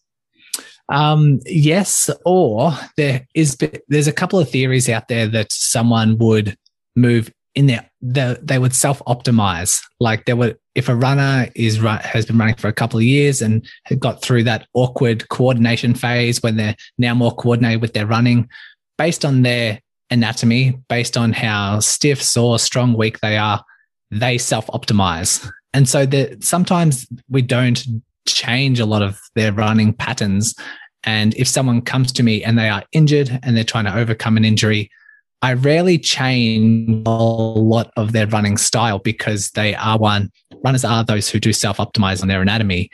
Um, 0.88 1.40
yes, 1.46 2.10
or 2.24 2.72
there 2.96 3.26
is 3.34 3.56
there's 3.88 4.06
a 4.06 4.12
couple 4.12 4.38
of 4.38 4.50
theories 4.50 4.88
out 4.88 5.08
there 5.08 5.26
that 5.28 5.52
someone 5.52 6.18
would 6.18 6.56
move 6.96 7.32
in 7.54 7.66
there. 7.66 7.90
The, 8.02 8.38
they 8.42 8.58
would 8.58 8.74
self 8.74 9.00
optimize. 9.06 9.82
Like 10.00 10.24
there 10.26 10.36
would, 10.36 10.58
if 10.74 10.88
a 10.88 10.94
runner 10.94 11.48
is 11.54 11.78
has 11.78 12.26
been 12.26 12.38
running 12.38 12.56
for 12.56 12.68
a 12.68 12.72
couple 12.72 12.98
of 12.98 13.04
years 13.04 13.40
and 13.40 13.66
got 13.98 14.22
through 14.22 14.44
that 14.44 14.66
awkward 14.74 15.28
coordination 15.28 15.94
phase 15.94 16.42
when 16.42 16.56
they're 16.56 16.76
now 16.98 17.14
more 17.14 17.34
coordinated 17.34 17.80
with 17.80 17.92
their 17.92 18.06
running, 18.06 18.48
based 18.98 19.24
on 19.24 19.42
their 19.42 19.80
anatomy, 20.10 20.78
based 20.88 21.16
on 21.16 21.32
how 21.32 21.80
stiff, 21.80 22.22
sore, 22.22 22.58
strong, 22.58 22.94
weak 22.94 23.20
they 23.20 23.36
are, 23.36 23.62
they 24.10 24.38
self 24.38 24.66
optimize. 24.68 25.48
And 25.72 25.88
so 25.88 26.06
that 26.06 26.42
sometimes 26.42 27.06
we 27.28 27.42
don't 27.42 27.84
change 28.26 28.80
a 28.80 28.86
lot 28.86 29.02
of 29.02 29.20
their 29.34 29.52
running 29.52 29.92
patterns. 29.92 30.54
And 31.04 31.34
if 31.34 31.48
someone 31.48 31.82
comes 31.82 32.12
to 32.12 32.22
me 32.22 32.42
and 32.42 32.58
they 32.58 32.68
are 32.68 32.84
injured 32.92 33.38
and 33.42 33.56
they're 33.56 33.64
trying 33.64 33.84
to 33.84 33.96
overcome 33.96 34.36
an 34.36 34.44
injury, 34.44 34.90
I 35.42 35.52
rarely 35.52 35.98
change 35.98 37.02
a 37.06 37.10
lot 37.10 37.92
of 37.96 38.12
their 38.12 38.26
running 38.26 38.56
style 38.56 38.98
because 38.98 39.50
they 39.50 39.74
are 39.74 39.98
one 39.98 40.30
runners 40.64 40.84
are 40.84 41.04
those 41.04 41.28
who 41.28 41.38
do 41.38 41.52
self 41.52 41.76
optimize 41.76 42.22
on 42.22 42.28
their 42.28 42.42
anatomy. 42.42 42.90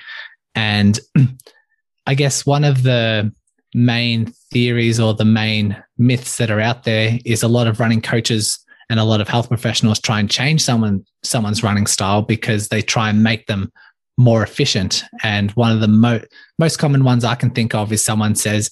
And 0.54 0.98
I 2.06 2.14
guess 2.14 2.44
one 2.44 2.64
of 2.64 2.82
the 2.82 3.32
main 3.74 4.32
theories 4.52 4.98
or 4.98 5.14
the 5.14 5.24
main 5.24 5.80
myths 5.96 6.38
that 6.38 6.50
are 6.50 6.60
out 6.60 6.82
there 6.82 7.18
is 7.24 7.42
a 7.42 7.48
lot 7.48 7.68
of 7.68 7.78
running 7.78 8.02
coaches 8.02 8.58
and 8.88 8.98
a 8.98 9.04
lot 9.04 9.20
of 9.20 9.28
health 9.28 9.48
professionals 9.48 10.00
try 10.00 10.18
and 10.18 10.28
change 10.28 10.60
someone 10.60 11.04
someone's 11.22 11.62
running 11.62 11.86
style 11.86 12.22
because 12.22 12.68
they 12.68 12.82
try 12.82 13.08
and 13.08 13.22
make 13.22 13.46
them 13.46 13.70
more 14.18 14.42
efficient. 14.42 15.04
And 15.22 15.50
one 15.52 15.72
of 15.72 15.80
the 15.80 15.88
mo- 15.88 16.22
most 16.58 16.78
common 16.78 17.04
ones 17.04 17.24
I 17.24 17.36
can 17.36 17.50
think 17.50 17.74
of 17.74 17.92
is 17.92 18.02
someone 18.02 18.34
says, 18.34 18.70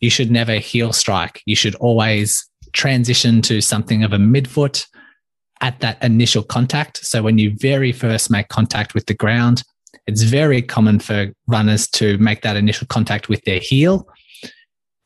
you 0.00 0.10
should 0.10 0.30
never 0.30 0.54
heel 0.54 0.92
strike. 0.92 1.42
You 1.46 1.56
should 1.56 1.74
always 1.76 2.48
transition 2.72 3.40
to 3.42 3.60
something 3.60 4.04
of 4.04 4.12
a 4.12 4.18
midfoot 4.18 4.86
at 5.64 5.80
that 5.80 6.00
initial 6.04 6.42
contact. 6.42 6.98
So 6.98 7.22
when 7.22 7.38
you 7.38 7.50
very 7.56 7.90
first 7.90 8.30
make 8.30 8.48
contact 8.48 8.92
with 8.92 9.06
the 9.06 9.14
ground, 9.14 9.62
it's 10.06 10.22
very 10.22 10.60
common 10.60 10.98
for 10.98 11.32
runners 11.46 11.88
to 11.92 12.18
make 12.18 12.42
that 12.42 12.56
initial 12.56 12.86
contact 12.86 13.30
with 13.30 13.42
their 13.44 13.60
heel. 13.60 14.06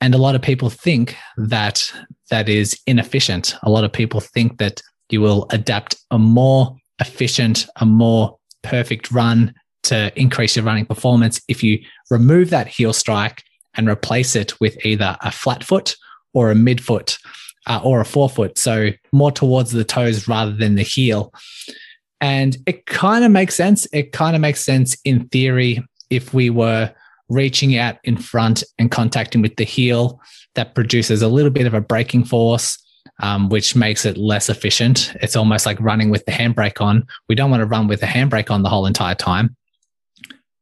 And 0.00 0.16
a 0.16 0.18
lot 0.18 0.34
of 0.34 0.42
people 0.42 0.68
think 0.68 1.16
that 1.36 1.88
that 2.30 2.48
is 2.48 2.76
inefficient. 2.88 3.54
A 3.62 3.70
lot 3.70 3.84
of 3.84 3.92
people 3.92 4.18
think 4.18 4.58
that 4.58 4.82
you 5.10 5.20
will 5.20 5.46
adapt 5.50 5.94
a 6.10 6.18
more 6.18 6.76
efficient, 6.98 7.66
a 7.76 7.86
more 7.86 8.36
perfect 8.62 9.12
run 9.12 9.54
to 9.84 10.12
increase 10.20 10.56
your 10.56 10.64
running 10.64 10.86
performance 10.86 11.40
if 11.46 11.62
you 11.62 11.78
remove 12.10 12.50
that 12.50 12.66
heel 12.66 12.92
strike 12.92 13.44
and 13.74 13.88
replace 13.88 14.34
it 14.34 14.58
with 14.58 14.84
either 14.84 15.16
a 15.22 15.30
flat 15.30 15.62
foot 15.62 15.94
or 16.34 16.50
a 16.50 16.54
midfoot 16.54 17.16
uh, 17.68 17.80
or 17.84 18.00
a 18.00 18.04
forefoot. 18.04 18.58
So 18.58 18.90
more 19.12 19.30
towards 19.30 19.70
the 19.70 19.84
toes 19.84 20.26
rather 20.26 20.52
than 20.52 20.74
the 20.74 20.82
heel. 20.82 21.32
And 22.20 22.56
it 22.66 22.86
kind 22.86 23.24
of 23.24 23.30
makes 23.30 23.54
sense. 23.54 23.86
It 23.92 24.12
kind 24.12 24.34
of 24.34 24.42
makes 24.42 24.60
sense 24.64 24.96
in 25.04 25.28
theory 25.28 25.80
if 26.10 26.34
we 26.34 26.50
were 26.50 26.92
reaching 27.28 27.76
out 27.76 27.96
in 28.02 28.16
front 28.16 28.64
and 28.78 28.90
contacting 28.90 29.42
with 29.42 29.56
the 29.56 29.64
heel, 29.64 30.20
that 30.54 30.74
produces 30.74 31.22
a 31.22 31.28
little 31.28 31.50
bit 31.50 31.66
of 31.66 31.74
a 31.74 31.80
braking 31.80 32.24
force. 32.24 32.78
Um, 33.20 33.48
which 33.48 33.74
makes 33.74 34.04
it 34.04 34.16
less 34.16 34.48
efficient. 34.48 35.12
It's 35.22 35.34
almost 35.34 35.66
like 35.66 35.80
running 35.80 36.10
with 36.10 36.24
the 36.24 36.30
handbrake 36.30 36.80
on. 36.80 37.04
We 37.28 37.34
don't 37.34 37.50
want 37.50 37.62
to 37.62 37.66
run 37.66 37.88
with 37.88 38.00
the 38.00 38.06
handbrake 38.06 38.48
on 38.48 38.62
the 38.62 38.68
whole 38.68 38.86
entire 38.86 39.16
time. 39.16 39.56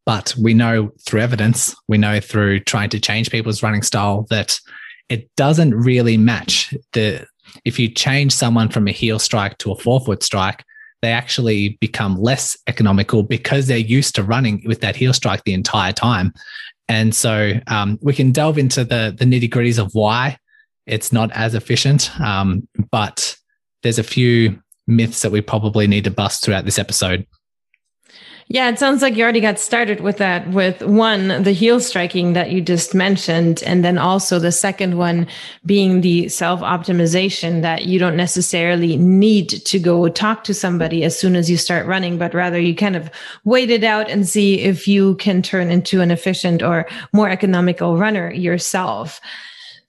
But 0.06 0.34
we 0.40 0.54
know 0.54 0.92
through 1.04 1.20
evidence, 1.20 1.74
we 1.88 1.98
know 1.98 2.20
through 2.20 2.60
trying 2.60 2.88
to 2.90 3.00
change 3.00 3.30
people's 3.30 3.62
running 3.62 3.82
style 3.82 4.26
that 4.30 4.58
it 5.08 5.30
doesn't 5.36 5.74
really 5.74 6.16
match 6.16 6.74
the 6.92 7.26
if 7.64 7.78
you 7.78 7.88
change 7.88 8.32
someone 8.32 8.68
from 8.68 8.88
a 8.88 8.92
heel 8.92 9.18
strike 9.18 9.56
to 9.58 9.72
a 9.72 9.76
forefoot 9.76 10.22
strike, 10.22 10.64
they 11.02 11.12
actually 11.12 11.78
become 11.80 12.16
less 12.16 12.56
economical 12.66 13.22
because 13.22 13.66
they're 13.66 13.78
used 13.78 14.14
to 14.16 14.22
running 14.22 14.62
with 14.66 14.80
that 14.80 14.96
heel 14.96 15.12
strike 15.12 15.44
the 15.44 15.54
entire 15.54 15.92
time. 15.92 16.32
And 16.88 17.14
so 17.14 17.52
um, 17.66 17.98
we 18.02 18.14
can 18.14 18.32
delve 18.32 18.58
into 18.58 18.84
the 18.84 19.14
the 19.16 19.24
nitty 19.24 19.50
gritties 19.50 19.78
of 19.78 19.90
why 19.92 20.38
it's 20.86 21.12
not 21.12 21.30
as 21.32 21.54
efficient. 21.54 22.10
Um, 22.20 22.68
but 22.90 23.36
there's 23.82 23.98
a 23.98 24.04
few 24.04 24.60
myths 24.86 25.22
that 25.22 25.32
we 25.32 25.40
probably 25.40 25.86
need 25.86 26.04
to 26.04 26.10
bust 26.10 26.44
throughout 26.44 26.64
this 26.64 26.78
episode. 26.78 27.26
Yeah, 28.48 28.68
it 28.68 28.78
sounds 28.78 29.02
like 29.02 29.16
you 29.16 29.24
already 29.24 29.40
got 29.40 29.58
started 29.58 30.00
with 30.00 30.18
that, 30.18 30.48
with 30.50 30.80
one, 30.80 31.42
the 31.42 31.50
heel 31.50 31.80
striking 31.80 32.32
that 32.34 32.52
you 32.52 32.60
just 32.60 32.94
mentioned. 32.94 33.60
And 33.64 33.84
then 33.84 33.98
also 33.98 34.38
the 34.38 34.52
second 34.52 34.96
one 34.96 35.26
being 35.64 36.00
the 36.00 36.28
self 36.28 36.60
optimization 36.60 37.62
that 37.62 37.86
you 37.86 37.98
don't 37.98 38.16
necessarily 38.16 38.96
need 38.98 39.48
to 39.48 39.80
go 39.80 40.08
talk 40.08 40.44
to 40.44 40.54
somebody 40.54 41.02
as 41.02 41.18
soon 41.18 41.34
as 41.34 41.50
you 41.50 41.56
start 41.56 41.86
running, 41.86 42.18
but 42.18 42.34
rather 42.34 42.60
you 42.60 42.76
kind 42.76 42.94
of 42.94 43.10
wait 43.42 43.68
it 43.68 43.82
out 43.82 44.08
and 44.08 44.28
see 44.28 44.60
if 44.60 44.86
you 44.86 45.16
can 45.16 45.42
turn 45.42 45.72
into 45.72 46.00
an 46.00 46.12
efficient 46.12 46.62
or 46.62 46.86
more 47.12 47.28
economical 47.28 47.96
runner 47.96 48.32
yourself. 48.32 49.20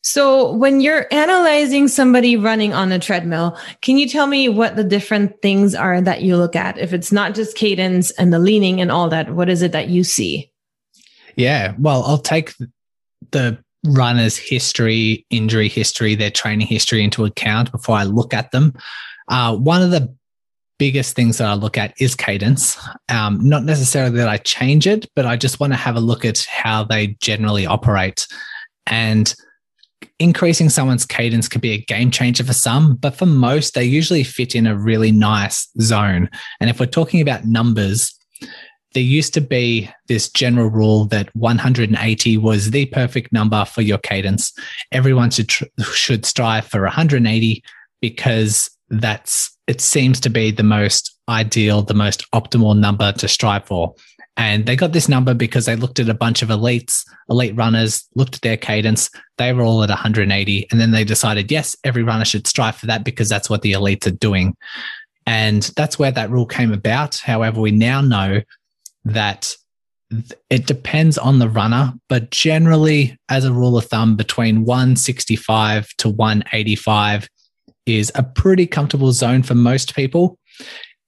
So 0.09 0.53
when 0.53 0.79
you're 0.79 1.05
analyzing 1.11 1.89
somebody 1.89 2.37
running 2.37 2.73
on 2.73 2.93
a 2.93 2.97
treadmill, 2.97 3.59
can 3.81 3.97
you 3.97 4.07
tell 4.07 4.25
me 4.25 4.47
what 4.47 4.77
the 4.77 4.83
different 4.85 5.41
things 5.41 5.75
are 5.75 5.99
that 5.99 6.21
you 6.21 6.37
look 6.37 6.55
at? 6.55 6.77
If 6.77 6.93
it's 6.93 7.11
not 7.11 7.35
just 7.35 7.57
cadence 7.57 8.11
and 8.11 8.31
the 8.31 8.39
leaning 8.39 8.79
and 8.79 8.89
all 8.89 9.09
that, 9.09 9.35
what 9.35 9.49
is 9.49 9.61
it 9.61 9.73
that 9.73 9.89
you 9.89 10.05
see? 10.05 10.49
Yeah, 11.35 11.75
well, 11.77 12.03
I'll 12.03 12.19
take 12.19 12.53
the 13.31 13.61
runner's 13.83 14.37
history, 14.37 15.25
injury 15.29 15.67
history, 15.67 16.15
their 16.15 16.31
training 16.31 16.67
history 16.67 17.03
into 17.03 17.25
account 17.25 17.73
before 17.73 17.97
I 17.97 18.03
look 18.03 18.33
at 18.33 18.51
them. 18.51 18.75
Uh, 19.27 19.57
one 19.57 19.81
of 19.81 19.91
the 19.91 20.15
biggest 20.79 21.17
things 21.17 21.39
that 21.39 21.49
I 21.49 21.53
look 21.55 21.77
at 21.77 21.93
is 21.99 22.15
cadence. 22.15 22.77
Um, 23.09 23.41
not 23.41 23.65
necessarily 23.65 24.15
that 24.19 24.29
I 24.29 24.37
change 24.37 24.87
it, 24.87 25.05
but 25.17 25.25
I 25.25 25.35
just 25.35 25.59
want 25.59 25.73
to 25.73 25.77
have 25.77 25.97
a 25.97 25.99
look 25.99 26.23
at 26.23 26.45
how 26.45 26.85
they 26.85 27.07
generally 27.19 27.65
operate. 27.65 28.25
And 28.85 29.35
increasing 30.19 30.69
someone's 30.69 31.05
cadence 31.05 31.47
could 31.47 31.61
be 31.61 31.73
a 31.73 31.83
game 31.83 32.11
changer 32.11 32.43
for 32.43 32.53
some, 32.53 32.95
but 32.95 33.15
for 33.15 33.25
most, 33.25 33.73
they 33.73 33.83
usually 33.83 34.23
fit 34.23 34.55
in 34.55 34.65
a 34.65 34.77
really 34.77 35.11
nice 35.11 35.67
zone. 35.79 36.29
And 36.59 36.69
if 36.69 36.79
we're 36.79 36.87
talking 36.87 37.21
about 37.21 37.45
numbers, 37.45 38.13
there 38.93 39.03
used 39.03 39.33
to 39.35 39.41
be 39.41 39.89
this 40.07 40.29
general 40.29 40.69
rule 40.69 41.05
that 41.05 41.33
180 41.35 42.37
was 42.37 42.71
the 42.71 42.85
perfect 42.87 43.31
number 43.31 43.63
for 43.65 43.81
your 43.81 43.99
cadence. 43.99 44.53
Everyone 44.91 45.29
should 45.29 45.49
tr- 45.49 45.65
should 45.93 46.25
strive 46.25 46.65
for 46.65 46.81
180 46.81 47.63
because 48.01 48.69
that's 48.89 49.55
it 49.67 49.81
seems 49.81 50.19
to 50.21 50.29
be 50.29 50.49
the 50.49 50.63
most 50.63 51.15
ideal, 51.29 51.81
the 51.81 51.93
most 51.93 52.29
optimal 52.31 52.77
number 52.77 53.11
to 53.11 53.27
strive 53.27 53.65
for. 53.65 53.93
And 54.37 54.67
they 54.67 54.75
got 54.75 54.93
this 54.93 55.09
number 55.09 55.33
because 55.33 55.65
they 55.65 55.75
looked 55.75 55.99
at 55.99 56.09
a 56.09 56.13
bunch 56.13 56.43
of 56.43 56.49
elites, 56.49 57.03
elite 57.27 57.55
runners, 57.55 58.07
looked 58.15 58.35
at 58.35 58.41
their 58.41 58.55
cadence. 58.55 59.09
They 59.39 59.51
were 59.51 59.63
all 59.63 59.83
at 59.83 59.89
180. 59.89 60.67
And 60.69 60.79
then 60.79 60.91
they 60.91 61.03
decided, 61.03 61.51
yes, 61.51 61.75
every 61.83 62.03
runner 62.03 62.23
should 62.23 62.45
strive 62.45 62.75
for 62.75 62.85
that 62.85 63.03
because 63.03 63.29
that's 63.29 63.49
what 63.49 63.63
the 63.63 63.71
elites 63.71 64.05
are 64.05 64.11
doing. 64.11 64.55
And 65.25 65.63
that's 65.75 65.97
where 65.97 66.11
that 66.11 66.29
rule 66.29 66.45
came 66.45 66.71
about. 66.71 67.17
However, 67.17 67.59
we 67.59 67.71
now 67.71 67.99
know 67.99 68.41
that 69.05 69.55
it 70.49 70.67
depends 70.67 71.17
on 71.17 71.39
the 71.39 71.49
runner, 71.49 71.93
but 72.07 72.29
generally, 72.29 73.17
as 73.27 73.43
a 73.43 73.51
rule 73.51 73.77
of 73.77 73.85
thumb, 73.85 74.15
between 74.15 74.63
165 74.63 75.89
to 75.97 76.09
185 76.09 77.27
is 77.85 78.11
a 78.15 78.23
pretty 78.23 78.67
comfortable 78.67 79.11
zone 79.11 79.43
for 79.43 79.55
most 79.55 79.95
people. 79.95 80.37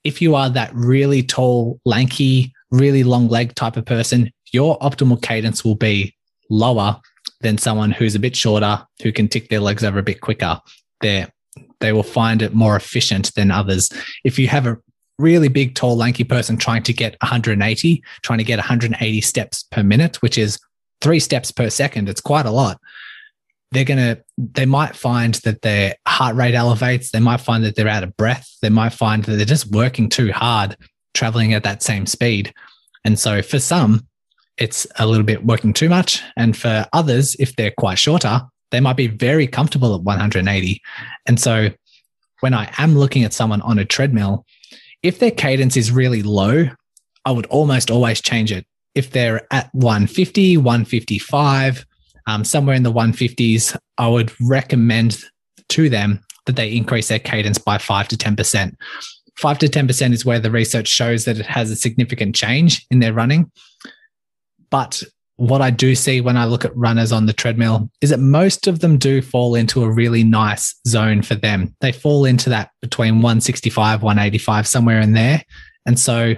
If 0.04 0.22
you 0.22 0.36
are 0.36 0.50
that 0.50 0.74
really 0.74 1.24
tall, 1.24 1.80
lanky, 1.86 2.54
really 2.72 3.04
long 3.04 3.28
leg 3.28 3.56
type 3.56 3.78
of 3.78 3.86
person, 3.86 4.32
your 4.52 4.78
optimal 4.80 5.22
cadence 5.22 5.64
will 5.64 5.76
be 5.76 6.16
lower 6.50 7.00
than 7.42 7.58
someone 7.58 7.92
who's 7.92 8.16
a 8.16 8.20
bit 8.20 8.36
shorter, 8.36 8.86
who 9.02 9.12
can 9.12 9.28
tick 9.28 9.50
their 9.50 9.60
legs 9.60 9.84
over 9.84 10.00
a 10.00 10.04
bit 10.04 10.22
quicker. 10.22 10.60
They 11.02 11.28
they 11.80 11.94
will 11.94 12.04
find 12.04 12.42
it 12.42 12.54
more 12.54 12.76
efficient 12.76 13.34
than 13.36 13.52
others. 13.52 13.90
If 14.24 14.38
you 14.38 14.48
have 14.50 14.68
a 14.68 14.78
really 15.18 15.48
big, 15.48 15.76
tall, 15.76 15.96
lanky 15.96 16.24
person 16.24 16.58
trying 16.58 16.84
to 16.84 16.94
get 16.94 17.16
180, 17.22 18.04
trying 18.22 18.38
to 18.38 18.44
get 18.44 18.58
180 18.58 19.22
steps 19.22 19.64
per 19.64 19.84
minute, 19.84 20.22
which 20.22 20.38
is 20.38 20.60
three 21.02 21.20
steps 21.20 21.52
per 21.52 21.70
second, 21.70 22.10
it's 22.10 22.22
quite 22.22 22.46
a 22.46 22.52
lot. 22.52 22.80
They're 23.72 23.86
going 23.86 23.98
to, 23.98 24.22
they 24.38 24.66
might 24.66 24.96
find 24.96 25.36
that 25.36 25.62
their 25.62 25.96
heart 26.08 26.36
rate 26.36 26.56
elevates. 26.56 27.12
They 27.12 27.20
might 27.20 27.42
find 27.42 27.64
that 27.64 27.76
they're 27.76 27.88
out 27.88 28.04
of 28.04 28.18
breath. 28.18 28.58
They 28.62 28.70
might 28.70 28.94
find 28.94 29.24
that 29.24 29.36
they're 29.36 29.46
just 29.46 29.72
working 29.72 30.10
too 30.10 30.32
hard 30.32 30.76
traveling 31.14 31.54
at 31.54 31.64
that 31.64 31.84
same 31.84 32.06
speed. 32.06 32.54
And 33.04 33.18
so 33.18 33.42
for 33.42 33.60
some, 33.60 34.08
it's 34.58 34.86
a 34.98 35.08
little 35.08 35.24
bit 35.24 35.46
working 35.46 35.74
too 35.74 35.90
much. 35.90 36.22
And 36.38 36.56
for 36.56 36.86
others, 36.94 37.36
if 37.40 37.56
they're 37.56 37.74
quite 37.78 37.98
shorter, 37.98 38.42
they 38.72 38.80
might 38.80 38.98
be 38.98 39.08
very 39.08 39.48
comfortable 39.48 39.96
at 39.96 40.02
180. 40.02 40.82
And 41.26 41.40
so 41.40 41.70
when 42.42 42.54
I 42.54 42.72
am 42.78 42.98
looking 42.98 43.24
at 43.24 43.34
someone 43.34 43.62
on 43.62 43.80
a 43.80 43.86
treadmill, 43.86 44.46
if 45.02 45.20
their 45.20 45.32
cadence 45.32 45.78
is 45.78 45.92
really 45.92 46.22
low, 46.22 46.68
I 47.26 47.32
would 47.32 47.46
almost 47.48 47.90
always 47.90 48.22
change 48.22 48.52
it. 48.52 48.66
If 48.96 49.12
they're 49.12 49.48
at 49.52 49.74
150, 49.74 50.58
155, 50.58 51.86
um, 52.28 52.44
somewhere 52.44 52.76
in 52.76 52.84
the 52.84 52.92
150s, 52.92 53.78
I 53.98 54.08
would 54.08 54.32
recommend 54.42 55.20
to 55.70 55.90
them 55.90 56.22
that 56.46 56.56
they 56.56 56.76
increase 56.76 57.08
their 57.08 57.20
cadence 57.20 57.58
by 57.58 57.78
5 57.78 58.08
to 58.10 58.18
10%. 58.18 58.76
5 59.40 59.58
to 59.60 59.68
10% 59.68 60.14
is 60.14 60.26
where 60.26 60.40
the 60.40 60.52
research 60.52 60.88
shows 60.88 61.26
that 61.26 61.40
it 61.40 61.46
has 61.46 61.72
a 61.72 61.76
significant 61.76 62.36
change 62.36 62.86
in 62.92 63.00
their 63.00 63.14
running. 63.14 63.50
But 64.70 65.02
what 65.38 65.62
I 65.62 65.72
do 65.72 65.96
see 65.96 66.20
when 66.20 66.36
I 66.36 66.44
look 66.44 66.66
at 66.66 66.76
runners 66.76 67.14
on 67.14 67.26
the 67.26 67.32
treadmill 67.32 67.90
is 68.02 68.10
that 68.10 68.20
most 68.20 68.68
of 68.68 68.80
them 68.80 68.98
do 68.98 69.22
fall 69.22 69.56
into 69.56 69.84
a 69.84 69.90
really 69.90 70.22
nice 70.22 70.76
zone 70.86 71.22
for 71.22 71.36
them. 71.36 71.74
They 71.80 71.94
fall 71.94 72.26
into 72.26 72.50
that 72.50 72.72
between 72.82 73.22
165, 73.22 74.04
185, 74.04 74.68
somewhere 74.68 75.00
in 75.00 75.14
there. 75.14 75.42
And 75.86 75.98
so 75.98 76.36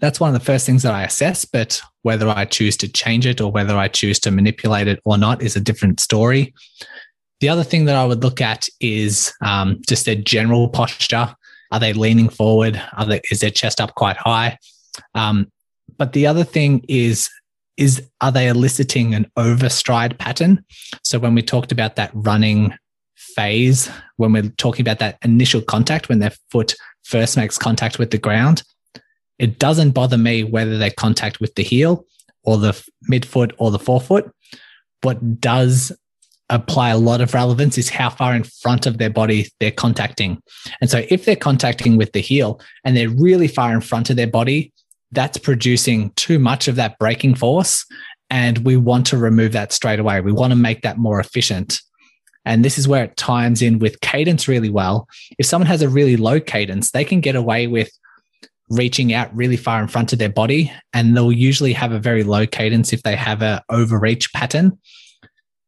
that's 0.00 0.20
one 0.20 0.28
of 0.28 0.38
the 0.38 0.44
first 0.44 0.66
things 0.66 0.82
that 0.82 0.92
I 0.92 1.04
assess. 1.04 1.46
But 1.46 1.80
whether 2.02 2.28
I 2.28 2.44
choose 2.44 2.76
to 2.78 2.88
change 2.88 3.24
it 3.24 3.40
or 3.40 3.50
whether 3.50 3.74
I 3.74 3.88
choose 3.88 4.20
to 4.20 4.30
manipulate 4.30 4.86
it 4.86 5.00
or 5.06 5.16
not 5.16 5.42
is 5.42 5.56
a 5.56 5.60
different 5.60 5.98
story. 5.98 6.52
The 7.40 7.48
other 7.48 7.64
thing 7.64 7.86
that 7.86 7.96
I 7.96 8.04
would 8.04 8.22
look 8.22 8.42
at 8.42 8.68
is 8.80 9.32
um, 9.40 9.80
just 9.88 10.04
their 10.04 10.14
general 10.14 10.68
posture. 10.68 11.34
Are 11.74 11.80
they 11.80 11.92
leaning 11.92 12.28
forward? 12.28 12.80
Are 12.96 13.04
they, 13.04 13.20
is 13.32 13.40
their 13.40 13.50
chest 13.50 13.80
up 13.80 13.96
quite 13.96 14.16
high? 14.16 14.58
Um, 15.16 15.50
but 15.98 16.12
the 16.12 16.28
other 16.28 16.44
thing 16.44 16.84
is 16.88 17.28
is 17.76 18.00
are 18.20 18.30
they 18.30 18.46
eliciting 18.46 19.12
an 19.12 19.26
overstride 19.36 20.16
pattern? 20.16 20.64
So 21.02 21.18
when 21.18 21.34
we 21.34 21.42
talked 21.42 21.72
about 21.72 21.96
that 21.96 22.12
running 22.14 22.74
phase, 23.16 23.90
when 24.18 24.32
we're 24.32 24.50
talking 24.50 24.84
about 24.84 25.00
that 25.00 25.18
initial 25.24 25.60
contact, 25.60 26.08
when 26.08 26.20
their 26.20 26.34
foot 26.52 26.76
first 27.02 27.36
makes 27.36 27.58
contact 27.58 27.98
with 27.98 28.12
the 28.12 28.18
ground, 28.18 28.62
it 29.40 29.58
doesn't 29.58 29.90
bother 29.90 30.16
me 30.16 30.44
whether 30.44 30.78
they 30.78 30.90
contact 30.90 31.40
with 31.40 31.56
the 31.56 31.64
heel 31.64 32.06
or 32.44 32.58
the 32.58 32.80
midfoot 33.10 33.52
or 33.58 33.72
the 33.72 33.80
forefoot. 33.80 34.30
What 35.02 35.40
does 35.40 35.90
apply 36.50 36.90
a 36.90 36.98
lot 36.98 37.20
of 37.20 37.34
relevance 37.34 37.78
is 37.78 37.88
how 37.88 38.10
far 38.10 38.34
in 38.34 38.44
front 38.44 38.86
of 38.86 38.98
their 38.98 39.10
body 39.10 39.48
they're 39.60 39.70
contacting. 39.70 40.40
And 40.80 40.90
so 40.90 41.04
if 41.08 41.24
they're 41.24 41.36
contacting 41.36 41.96
with 41.96 42.12
the 42.12 42.20
heel 42.20 42.60
and 42.84 42.96
they're 42.96 43.08
really 43.08 43.48
far 43.48 43.72
in 43.72 43.80
front 43.80 44.10
of 44.10 44.16
their 44.16 44.26
body, 44.26 44.72
that's 45.12 45.38
producing 45.38 46.10
too 46.16 46.38
much 46.38 46.68
of 46.68 46.76
that 46.76 46.98
braking 46.98 47.34
force. 47.34 47.86
And 48.30 48.58
we 48.58 48.76
want 48.76 49.06
to 49.08 49.16
remove 49.16 49.52
that 49.52 49.72
straight 49.72 49.98
away. 49.98 50.20
We 50.20 50.32
want 50.32 50.50
to 50.50 50.56
make 50.56 50.82
that 50.82 50.98
more 50.98 51.20
efficient. 51.20 51.80
And 52.44 52.64
this 52.64 52.76
is 52.76 52.86
where 52.86 53.04
it 53.04 53.16
times 53.16 53.62
in 53.62 53.78
with 53.78 54.00
cadence 54.00 54.48
really 54.48 54.70
well. 54.70 55.08
If 55.38 55.46
someone 55.46 55.66
has 55.66 55.82
a 55.82 55.88
really 55.88 56.16
low 56.16 56.40
cadence, 56.40 56.90
they 56.90 57.04
can 57.04 57.20
get 57.20 57.36
away 57.36 57.68
with 57.68 57.90
reaching 58.70 59.12
out 59.12 59.34
really 59.34 59.56
far 59.56 59.80
in 59.80 59.88
front 59.88 60.12
of 60.12 60.18
their 60.18 60.28
body 60.28 60.72
and 60.92 61.16
they'll 61.16 61.32
usually 61.32 61.72
have 61.72 61.92
a 61.92 61.98
very 61.98 62.24
low 62.24 62.46
cadence 62.46 62.92
if 62.92 63.02
they 63.02 63.14
have 63.14 63.42
a 63.42 63.62
overreach 63.70 64.32
pattern 64.32 64.78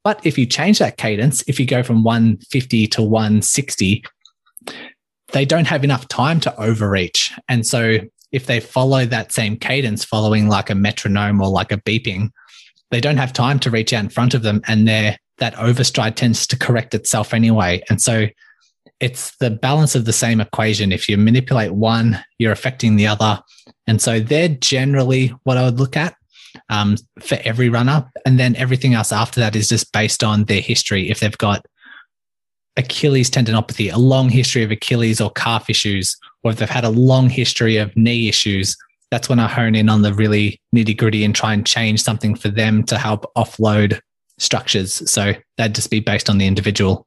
but 0.07 0.25
if 0.25 0.39
you 0.39 0.47
change 0.47 0.79
that 0.79 0.97
cadence 0.97 1.43
if 1.47 1.59
you 1.61 1.67
go 1.67 1.83
from 1.83 2.05
150 2.05 2.87
to 2.87 3.03
160 3.03 4.05
they 5.33 5.45
don't 5.45 5.67
have 5.67 5.85
enough 5.85 6.07
time 6.09 6.39
to 6.41 6.51
overreach 6.61 7.33
and 7.49 7.67
so 7.67 7.99
if 8.33 8.47
they 8.47 8.61
follow 8.61 9.07
that 9.07 9.33
same 9.33 9.57
cadence, 9.57 10.05
following 10.05 10.49
like 10.49 10.71
a 10.71 10.75
metronome 10.75 11.41
or 11.41 11.49
like 11.49 11.73
a 11.73 11.79
beeping, 11.79 12.31
they 12.91 13.01
don't 13.01 13.17
have 13.17 13.33
time 13.33 13.59
to 13.61 13.71
reach 13.71 13.93
out 13.93 14.05
in 14.05 14.11
front 14.11 14.35
of 14.35 14.43
them, 14.43 14.61
and 14.67 14.87
their 14.87 15.19
that 15.39 15.55
overstride 15.55 16.17
tends 16.17 16.47
to 16.47 16.59
correct 16.59 16.95
itself 16.95 17.35
anyway. 17.35 17.83
And 17.91 18.01
so 18.01 18.27
it's 19.01 19.37
the 19.37 19.51
balance 19.51 19.95
of 19.95 20.07
the 20.07 20.13
same 20.13 20.41
equation. 20.41 20.93
If 20.93 21.09
you 21.09 21.19
manipulate 21.19 21.73
one, 21.73 22.23
you're 22.39 22.53
affecting 22.53 22.97
the 22.97 23.07
other. 23.07 23.43
And 23.87 24.01
so 24.01 24.19
they're 24.21 24.49
generally 24.49 25.29
what 25.45 25.59
I 25.59 25.65
would 25.65 25.79
look 25.79 25.97
at 25.97 26.15
um, 26.69 26.97
for 27.21 27.39
every 27.45 27.69
runner. 27.69 28.11
And 28.25 28.39
then 28.39 28.57
everything 28.57 28.95
else 28.95 29.13
after 29.13 29.41
that 29.41 29.57
is 29.57 29.69
just 29.69 29.93
based 29.93 30.23
on 30.23 30.45
their 30.45 30.61
history. 30.61 31.11
If 31.11 31.21
they've 31.21 31.39
got 31.39 31.65
Achilles 32.77 33.31
tendinopathy, 33.31 33.93
a 33.93 33.99
long 33.99 34.29
history 34.29 34.63
of 34.63 34.71
Achilles 34.71 35.21
or 35.21 35.31
calf 35.31 35.71
issues, 35.71 36.17
or 36.43 36.51
if 36.51 36.59
they've 36.59 36.69
had 36.69 36.85
a 36.85 36.91
long 36.91 37.31
history 37.31 37.77
of 37.77 37.97
knee 37.97 38.29
issues, 38.29 38.77
that's 39.11 39.29
when 39.29 39.39
I 39.39 39.49
hone 39.49 39.75
in 39.75 39.89
on 39.89 40.03
the 40.03 40.13
really 40.13 40.61
nitty 40.75 40.97
gritty 40.97 41.25
and 41.25 41.35
try 41.35 41.53
and 41.53 41.67
change 41.67 42.03
something 42.03 42.35
for 42.35 42.49
them 42.49 42.83
to 42.85 42.99
help 42.99 43.25
offload 43.37 44.01
structures. 44.39 45.11
So 45.11 45.33
that'd 45.57 45.75
just 45.75 45.91
be 45.91 46.01
based 46.01 46.29
on 46.29 46.39
the 46.39 46.47
individual. 46.47 47.07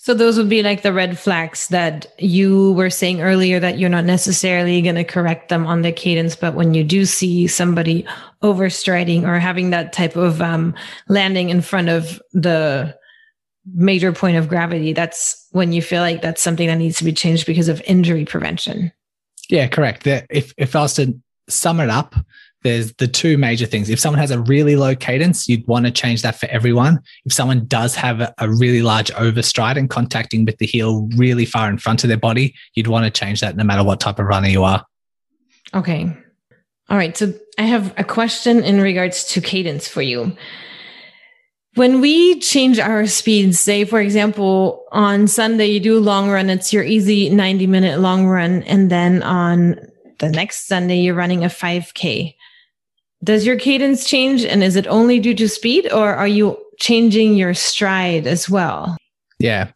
So 0.00 0.14
those 0.14 0.38
would 0.38 0.48
be 0.48 0.62
like 0.62 0.82
the 0.82 0.92
red 0.92 1.18
flags 1.18 1.68
that 1.68 2.06
you 2.18 2.72
were 2.72 2.88
saying 2.88 3.20
earlier 3.20 3.58
that 3.58 3.80
you're 3.80 3.90
not 3.90 4.04
necessarily 4.04 4.80
going 4.80 4.94
to 4.94 5.02
correct 5.02 5.48
them 5.48 5.66
on 5.66 5.82
the 5.82 5.90
cadence, 5.90 6.36
but 6.36 6.54
when 6.54 6.72
you 6.72 6.84
do 6.84 7.04
see 7.04 7.48
somebody 7.48 8.06
overstriding 8.42 9.24
or 9.24 9.40
having 9.40 9.70
that 9.70 9.92
type 9.92 10.14
of 10.14 10.40
um, 10.40 10.72
landing 11.08 11.50
in 11.50 11.60
front 11.60 11.88
of 11.88 12.22
the 12.32 12.96
major 13.74 14.12
point 14.12 14.36
of 14.36 14.48
gravity, 14.48 14.92
that's 14.92 15.46
when 15.50 15.72
you 15.72 15.82
feel 15.82 16.00
like 16.00 16.22
that's 16.22 16.42
something 16.42 16.68
that 16.68 16.76
needs 16.76 16.98
to 16.98 17.04
be 17.04 17.12
changed 17.12 17.44
because 17.44 17.68
of 17.68 17.82
injury 17.84 18.24
prevention. 18.24 18.92
Yeah, 19.50 19.66
correct. 19.66 20.06
If 20.06 20.54
if 20.56 20.76
I 20.76 20.82
was 20.82 20.94
to 20.94 21.20
sum 21.48 21.80
it 21.80 21.90
up, 21.90 22.14
there's 22.62 22.92
the 22.94 23.06
two 23.06 23.38
major 23.38 23.66
things. 23.66 23.88
If 23.88 24.00
someone 24.00 24.18
has 24.18 24.30
a 24.30 24.40
really 24.40 24.76
low 24.76 24.96
cadence, 24.96 25.48
you'd 25.48 25.66
want 25.66 25.86
to 25.86 25.92
change 25.92 26.22
that 26.22 26.38
for 26.38 26.46
everyone. 26.46 27.00
If 27.24 27.32
someone 27.32 27.66
does 27.66 27.94
have 27.94 28.20
a, 28.20 28.48
really 28.48 28.82
large 28.82 29.10
overstride 29.12 29.76
and 29.76 29.88
contacting 29.88 30.44
with 30.44 30.58
the 30.58 30.66
heel 30.66 31.08
really 31.16 31.44
far 31.44 31.68
in 31.68 31.78
front 31.78 32.02
of 32.02 32.08
their 32.08 32.16
body, 32.16 32.54
you'd 32.74 32.88
want 32.88 33.04
to 33.04 33.10
change 33.10 33.40
that 33.40 33.56
no 33.56 33.62
matter 33.62 33.84
what 33.84 34.00
type 34.00 34.18
of 34.18 34.26
runner 34.26 34.48
you 34.48 34.64
are. 34.64 34.84
Okay. 35.74 36.16
All 36.88 36.96
right. 36.96 37.16
So 37.16 37.34
I 37.58 37.62
have 37.62 37.94
a 37.98 38.04
question 38.04 38.64
in 38.64 38.80
regards 38.80 39.24
to 39.32 39.40
cadence 39.40 39.86
for 39.86 40.02
you. 40.02 40.36
When 41.74 42.00
we 42.00 42.40
change 42.40 42.80
our 42.80 43.06
speeds, 43.06 43.60
say, 43.60 43.84
for 43.84 44.00
example, 44.00 44.84
on 44.90 45.28
Sunday, 45.28 45.66
you 45.66 45.78
do 45.78 45.98
a 45.98 46.00
long 46.00 46.28
run, 46.30 46.50
it's 46.50 46.72
your 46.72 46.82
easy 46.82 47.28
90 47.28 47.66
minute 47.68 48.00
long 48.00 48.26
run. 48.26 48.64
And 48.64 48.90
then 48.90 49.22
on 49.22 49.78
the 50.18 50.30
next 50.30 50.66
Sunday, 50.66 50.98
you're 50.98 51.14
running 51.14 51.44
a 51.44 51.48
5K. 51.48 52.34
Does 53.24 53.44
your 53.44 53.58
cadence 53.58 54.06
change? 54.06 54.44
And 54.44 54.62
is 54.62 54.76
it 54.76 54.86
only 54.86 55.18
due 55.20 55.34
to 55.34 55.48
speed 55.48 55.90
or 55.92 56.14
are 56.14 56.28
you 56.28 56.58
changing 56.78 57.34
your 57.34 57.54
stride 57.54 58.26
as 58.26 58.48
well? 58.48 58.96
Yeah. 59.38 59.70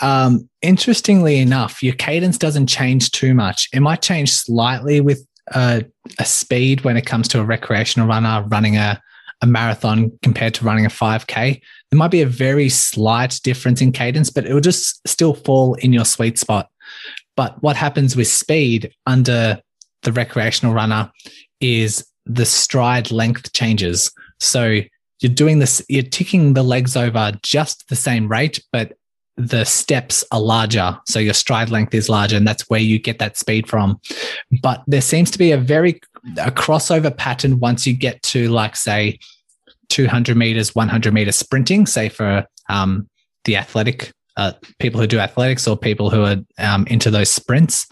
Um, 0.00 0.48
interestingly 0.62 1.38
enough, 1.38 1.82
your 1.82 1.94
cadence 1.94 2.38
doesn't 2.38 2.66
change 2.66 3.10
too 3.10 3.34
much. 3.34 3.68
It 3.72 3.80
might 3.80 4.02
change 4.02 4.32
slightly 4.32 5.00
with 5.00 5.26
uh, 5.52 5.80
a 6.18 6.24
speed 6.24 6.82
when 6.82 6.96
it 6.96 7.06
comes 7.06 7.26
to 7.28 7.40
a 7.40 7.44
recreational 7.44 8.08
runner 8.08 8.44
running 8.48 8.76
a 8.76 9.00
a 9.42 9.46
marathon 9.46 10.12
compared 10.22 10.54
to 10.54 10.64
running 10.64 10.84
a 10.84 10.90
5K, 10.90 11.60
there 11.90 11.98
might 11.98 12.10
be 12.10 12.22
a 12.22 12.26
very 12.26 12.68
slight 12.68 13.40
difference 13.42 13.80
in 13.80 13.92
cadence, 13.92 14.30
but 14.30 14.46
it 14.46 14.52
will 14.52 14.60
just 14.60 15.06
still 15.08 15.34
fall 15.34 15.74
in 15.74 15.92
your 15.92 16.04
sweet 16.04 16.38
spot. 16.38 16.68
But 17.36 17.62
what 17.62 17.76
happens 17.76 18.16
with 18.16 18.28
speed 18.28 18.92
under 19.06 19.60
the 20.02 20.12
recreational 20.12 20.74
runner 20.74 21.10
is 21.60 22.06
the 22.34 22.46
stride 22.46 23.10
length 23.10 23.52
changes. 23.52 24.12
So 24.38 24.80
you're 25.20 25.32
doing 25.32 25.58
this, 25.58 25.82
you're 25.88 26.02
ticking 26.02 26.54
the 26.54 26.62
legs 26.62 26.96
over 26.96 27.32
just 27.42 27.88
the 27.88 27.96
same 27.96 28.28
rate, 28.28 28.62
but 28.72 28.96
the 29.36 29.64
steps 29.64 30.24
are 30.32 30.40
larger. 30.40 30.98
So 31.06 31.18
your 31.18 31.34
stride 31.34 31.70
length 31.70 31.94
is 31.94 32.08
larger, 32.08 32.36
and 32.36 32.46
that's 32.46 32.68
where 32.68 32.80
you 32.80 32.98
get 32.98 33.18
that 33.18 33.36
speed 33.36 33.68
from. 33.68 34.00
But 34.62 34.82
there 34.86 35.00
seems 35.00 35.30
to 35.32 35.38
be 35.38 35.52
a 35.52 35.58
very 35.58 36.00
a 36.38 36.50
crossover 36.50 37.16
pattern 37.16 37.60
once 37.60 37.86
you 37.86 37.94
get 37.94 38.22
to 38.22 38.48
like 38.48 38.76
say 38.76 39.18
200 39.88 40.36
meters, 40.36 40.74
100 40.74 41.14
meters 41.14 41.36
sprinting, 41.36 41.86
say 41.86 42.08
for 42.08 42.46
um, 42.68 43.08
the 43.44 43.56
athletic 43.56 44.12
uh, 44.36 44.52
people 44.78 45.00
who 45.00 45.06
do 45.06 45.18
athletics 45.18 45.66
or 45.66 45.76
people 45.76 46.10
who 46.10 46.24
are 46.24 46.36
um, 46.58 46.86
into 46.86 47.10
those 47.10 47.30
sprints. 47.30 47.86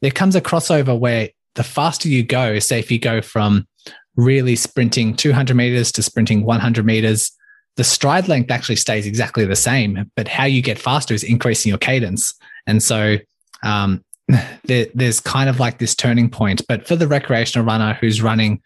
There 0.00 0.10
comes 0.12 0.36
a 0.36 0.40
crossover 0.40 0.98
where 0.98 1.30
the 1.58 1.64
faster 1.64 2.08
you 2.08 2.22
go, 2.22 2.60
say 2.60 2.78
if 2.78 2.88
you 2.88 3.00
go 3.00 3.20
from 3.20 3.66
really 4.14 4.54
sprinting 4.54 5.14
200 5.14 5.56
meters 5.56 5.90
to 5.90 6.04
sprinting 6.04 6.44
100 6.44 6.86
meters, 6.86 7.32
the 7.76 7.82
stride 7.82 8.28
length 8.28 8.50
actually 8.52 8.76
stays 8.76 9.06
exactly 9.06 9.44
the 9.44 9.56
same, 9.56 10.08
but 10.14 10.28
how 10.28 10.44
you 10.44 10.62
get 10.62 10.78
faster 10.78 11.14
is 11.14 11.24
increasing 11.24 11.68
your 11.68 11.78
cadence. 11.78 12.32
And 12.68 12.80
so 12.80 13.16
um, 13.64 14.04
there, 14.64 14.86
there's 14.94 15.18
kind 15.18 15.50
of 15.50 15.58
like 15.58 15.78
this 15.78 15.96
turning 15.96 16.30
point. 16.30 16.62
But 16.68 16.86
for 16.86 16.94
the 16.94 17.08
recreational 17.08 17.66
runner 17.66 17.94
who's 18.00 18.22
running 18.22 18.62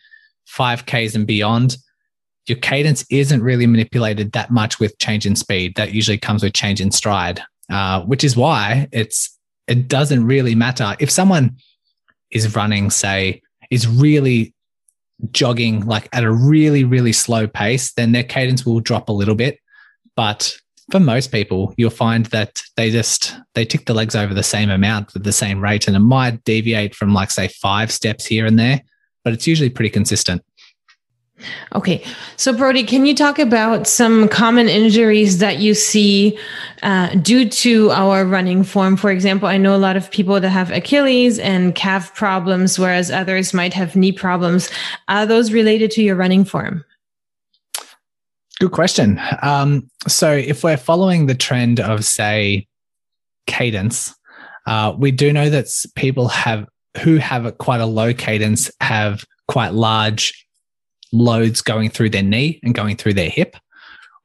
5Ks 0.55 1.15
and 1.15 1.27
beyond, 1.27 1.79
your 2.47 2.59
cadence 2.59 3.07
isn't 3.11 3.43
really 3.43 3.67
manipulated 3.67 4.33
that 4.33 4.51
much 4.51 4.79
with 4.79 4.99
change 4.99 5.25
in 5.25 5.35
speed. 5.35 5.77
That 5.77 5.95
usually 5.95 6.19
comes 6.19 6.43
with 6.43 6.53
change 6.53 6.83
in 6.83 6.91
stride, 6.91 7.41
uh, 7.71 8.03
which 8.03 8.23
is 8.23 8.37
why 8.37 8.89
it's 8.93 9.39
it 9.67 9.89
doesn't 9.89 10.27
really 10.27 10.55
matter 10.55 10.95
if 10.99 11.11
someone 11.11 11.57
is 12.33 12.55
running, 12.57 12.91
say, 12.91 13.43
is 13.71 13.87
really 13.87 14.55
jogging 15.31 15.87
like 15.87 16.09
at 16.13 16.25
a 16.25 16.33
really, 16.33 16.85
really 16.85 17.13
slow 17.13 17.47
pace, 17.47 17.93
then 17.93 18.13
their 18.13 18.25
cadence 18.25 18.67
will 18.67 18.81
drop 18.81 19.09
a 19.09 19.13
little 19.13 19.35
bit. 19.35 19.59
But 20.17 20.57
for 20.91 21.01
most 21.01 21.33
people, 21.33 21.73
you'll 21.77 21.91
find 21.91 22.27
that 22.27 22.63
they 22.77 22.91
just 22.91 23.35
they 23.55 23.65
tick 23.65 23.87
the 23.87 23.95
legs 23.95 24.15
over 24.15 24.35
the 24.35 24.43
same 24.43 24.71
amount 24.71 25.15
with 25.15 25.25
the 25.25 25.33
same 25.33 25.63
rate, 25.63 25.87
and 25.87 25.97
it 25.97 26.01
might 26.01 26.43
deviate 26.45 26.95
from 26.95 27.15
like 27.15 27.31
say 27.31 27.49
five 27.49 27.91
steps 27.93 28.27
here 28.27 28.47
and 28.47 28.59
there, 28.59 28.83
but 29.25 29.33
it's 29.33 29.47
usually 29.47 29.71
pretty 29.71 29.91
consistent. 29.91 30.43
Okay. 31.75 32.05
So, 32.37 32.53
Brodie, 32.53 32.85
can 32.85 33.07
you 33.07 33.15
talk 33.15 33.39
about 33.39 33.87
some 33.87 34.29
common 34.29 34.69
injuries 34.69 35.39
that 35.39 35.59
you 35.59 35.75
see 35.75 36.39
uh, 36.83 37.15
due 37.17 37.49
to 37.49 37.91
our 37.91 38.25
running 38.25 38.63
form? 38.65 38.97
For 38.97 39.11
example, 39.11 39.49
I 39.49 39.59
know 39.59 39.75
a 39.75 39.79
lot 39.79 39.97
of 39.97 40.11
people 40.11 40.41
that 40.41 40.49
have 40.49 40.71
Achilles 40.71 41.39
and 41.39 41.75
calf 41.75 42.15
problems, 42.15 42.79
whereas 42.79 43.11
others 43.11 43.55
might 43.55 43.75
have 43.75 43.97
knee 43.97 44.13
problems. 44.13 44.71
Are 45.09 45.27
those 45.27 45.53
related 45.53 45.91
to 45.93 46.03
your 46.03 46.17
running 46.17 46.45
form? 46.45 46.85
Good 48.61 48.73
question. 48.73 49.21
Um, 49.43 49.89
so, 50.07 50.33
if 50.33 50.63
we're 50.63 50.77
following 50.77 51.27
the 51.27 51.35
trend 51.35 51.81
of, 51.81 52.05
say, 52.05 52.67
cadence, 53.47 54.15
uh, 54.67 54.95
we 54.97 55.11
do 55.11 55.33
know 55.33 55.51
that 55.51 55.67
people 55.97 56.29
have 56.29 56.67
who 57.03 57.17
have 57.17 57.47
a, 57.47 57.53
quite 57.53 57.81
a 57.81 57.87
low 57.87 58.13
cadence 58.13 58.71
have 58.81 59.25
quite 59.49 59.73
large 59.73 60.47
loads 61.13 61.61
going 61.61 61.91
through 61.91 62.11
their 62.11 62.23
knee 62.23 62.59
and 62.63 62.75
going 62.75 62.97
through 62.97 63.15
their 63.15 63.31
hip. 63.31 63.57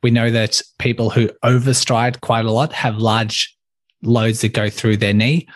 We 0.04 0.12
know 0.12 0.32
that 0.32 0.62
people 0.80 1.10
who 1.10 1.30
overstride 1.44 2.22
quite 2.22 2.46
a 2.46 2.52
lot 2.52 2.72
have 2.74 2.98
large 2.98 3.56
loads 4.04 4.42
that 4.42 4.54
go 4.54 4.70
through 4.70 4.98
their 4.98 5.14
knee. 5.14 5.48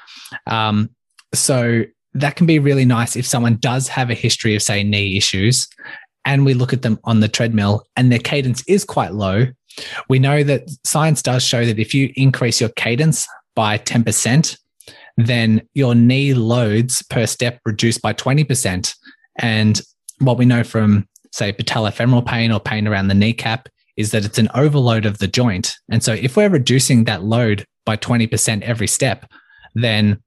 Um, 0.47 0.89
so 1.33 1.83
that 2.13 2.35
can 2.35 2.45
be 2.45 2.59
really 2.59 2.85
nice 2.85 3.15
if 3.15 3.25
someone 3.25 3.57
does 3.57 3.87
have 3.87 4.09
a 4.09 4.15
history 4.15 4.55
of, 4.55 4.61
say, 4.61 4.83
knee 4.83 5.15
issues, 5.15 5.67
and 6.25 6.45
we 6.45 6.53
look 6.53 6.73
at 6.73 6.81
them 6.81 6.99
on 7.03 7.19
the 7.19 7.27
treadmill 7.27 7.85
and 7.95 8.11
their 8.11 8.19
cadence 8.19 8.63
is 8.67 8.83
quite 8.83 9.13
low. 9.13 9.47
We 10.09 10.19
know 10.19 10.43
that 10.43 10.69
science 10.83 11.21
does 11.21 11.43
show 11.43 11.65
that 11.65 11.79
if 11.79 11.93
you 11.93 12.11
increase 12.15 12.59
your 12.59 12.69
cadence 12.71 13.27
by 13.55 13.77
10%, 13.77 14.57
then 15.17 15.61
your 15.73 15.95
knee 15.95 16.33
loads 16.33 17.01
per 17.03 17.25
step 17.25 17.59
reduce 17.65 17.97
by 17.97 18.13
20%. 18.13 18.93
And 19.37 19.81
what 20.19 20.37
we 20.37 20.45
know 20.45 20.63
from 20.63 21.07
say 21.31 21.53
patellofemoral 21.53 22.25
pain 22.25 22.51
or 22.51 22.59
pain 22.59 22.87
around 22.87 23.07
the 23.07 23.13
kneecap 23.13 23.69
is 23.97 24.11
that 24.11 24.25
it's 24.25 24.37
an 24.37 24.49
overload 24.53 25.05
of 25.05 25.19
the 25.19 25.27
joint. 25.27 25.75
And 25.89 26.03
so 26.03 26.13
if 26.13 26.35
we're 26.35 26.49
reducing 26.49 27.03
that 27.05 27.23
load 27.23 27.65
by 27.85 27.97
20% 27.97 28.61
every 28.61 28.87
step, 28.87 29.29
then 29.75 30.21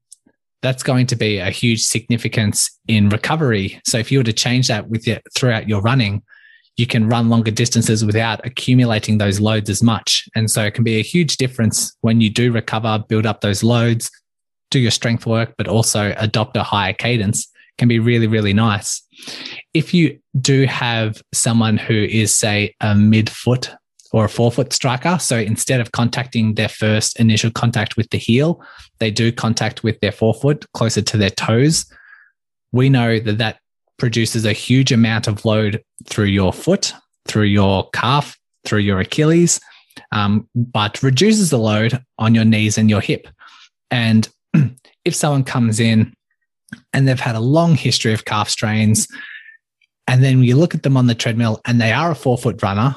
that's 0.63 0.83
going 0.83 1.07
to 1.09 1.17
be 1.17 1.39
a 1.39 1.51
huge 1.51 1.83
significance 1.83 2.71
in 2.89 3.09
recovery. 3.11 3.81
So 3.85 3.99
if 3.99 4.11
you 4.11 4.19
were 4.19 4.25
to 4.25 4.33
change 4.33 4.69
that 4.69 4.89
with 4.89 5.07
throughout 5.37 5.69
your 5.69 5.83
running, 5.83 6.23
you 6.77 6.87
can 6.87 7.09
run 7.09 7.29
longer 7.29 7.51
distances 7.51 8.05
without 8.05 8.45
accumulating 8.45 9.19
those 9.19 9.41
loads 9.41 9.71
as 9.71 9.83
much. 9.83 10.29
And 10.35 10.51
so 10.51 10.65
it 10.65 10.75
can 10.75 10.83
be 10.83 10.99
a 10.99 11.03
huge 11.03 11.37
difference 11.37 11.95
when 12.01 12.21
you 12.21 12.31
do 12.31 12.51
recover, 12.51 13.05
build 13.09 13.27
up 13.27 13.43
those 13.43 13.63
loads, 13.63 14.11
do 14.71 14.81
your 14.81 14.91
strength 14.91 15.27
work, 15.27 15.55
but 15.57 15.69
also 15.69 16.15
adopt 16.19 16.57
a 16.57 16.63
higher 16.63 16.93
cadence 16.93 17.49
can 17.79 17.89
be 17.89 17.99
really, 17.99 18.27
really 18.27 18.53
nice 18.53 19.03
if 19.73 19.93
you 19.95 20.19
do 20.41 20.67
have 20.67 21.23
someone 21.33 21.77
who 21.77 21.95
is, 21.95 22.35
say, 22.35 22.75
a 22.81 22.95
midfoot 22.95 23.75
or 24.13 24.25
a 24.25 24.29
forefoot 24.29 24.73
striker, 24.73 25.19
so 25.19 25.39
instead 25.39 25.81
of 25.81 25.93
contacting 25.93 26.55
their 26.55 26.69
first 26.69 27.19
initial 27.19 27.51
contact 27.51 27.97
with 27.97 28.09
the 28.11 28.19
heel, 28.19 28.63
they 28.99 29.11
do 29.11 29.33
contact 29.33 29.83
with 29.83 29.99
their 30.01 30.13
forefoot 30.13 30.65
closer 30.73 31.03
to 31.03 31.17
their 31.17 31.31
toes. 31.31 31.87
We 32.73 32.89
know 32.89 33.19
that 33.19 33.39
that 33.39 33.59
produces 33.99 34.45
a 34.45 34.53
huge 34.53 34.93
amount 34.93 35.27
of 35.27 35.45
load 35.45 35.83
through 36.07 36.27
your 36.27 36.53
foot, 36.53 36.93
through 37.27 37.45
your 37.45 37.89
calf, 37.91 38.37
through 38.65 38.81
your 38.81 39.01
Achilles, 39.01 39.61
um, 40.13 40.49
but 40.55 41.03
reduces 41.03 41.51
the 41.51 41.59
load 41.59 42.03
on 42.19 42.35
your 42.35 42.45
knees 42.45 42.79
and 42.79 42.89
your 42.89 43.01
hip. 43.01 43.29
And 43.91 44.29
if 45.05 45.15
someone 45.15 45.45
comes 45.45 45.81
in 45.81 46.14
and 46.93 47.07
they've 47.07 47.19
had 47.19 47.37
a 47.37 47.41
long 47.41 47.75
history 47.75 48.13
of 48.13 48.25
calf 48.25 48.49
strains, 48.49 49.09
and 50.07 50.23
then 50.23 50.43
you 50.43 50.57
look 50.57 50.75
at 50.75 50.83
them 50.83 50.97
on 50.97 51.07
the 51.07 51.15
treadmill 51.15 51.61
and 51.65 51.81
they 51.81 51.93
are 51.93 52.11
a 52.11 52.15
forefoot 52.15 52.63
runner, 52.63 52.97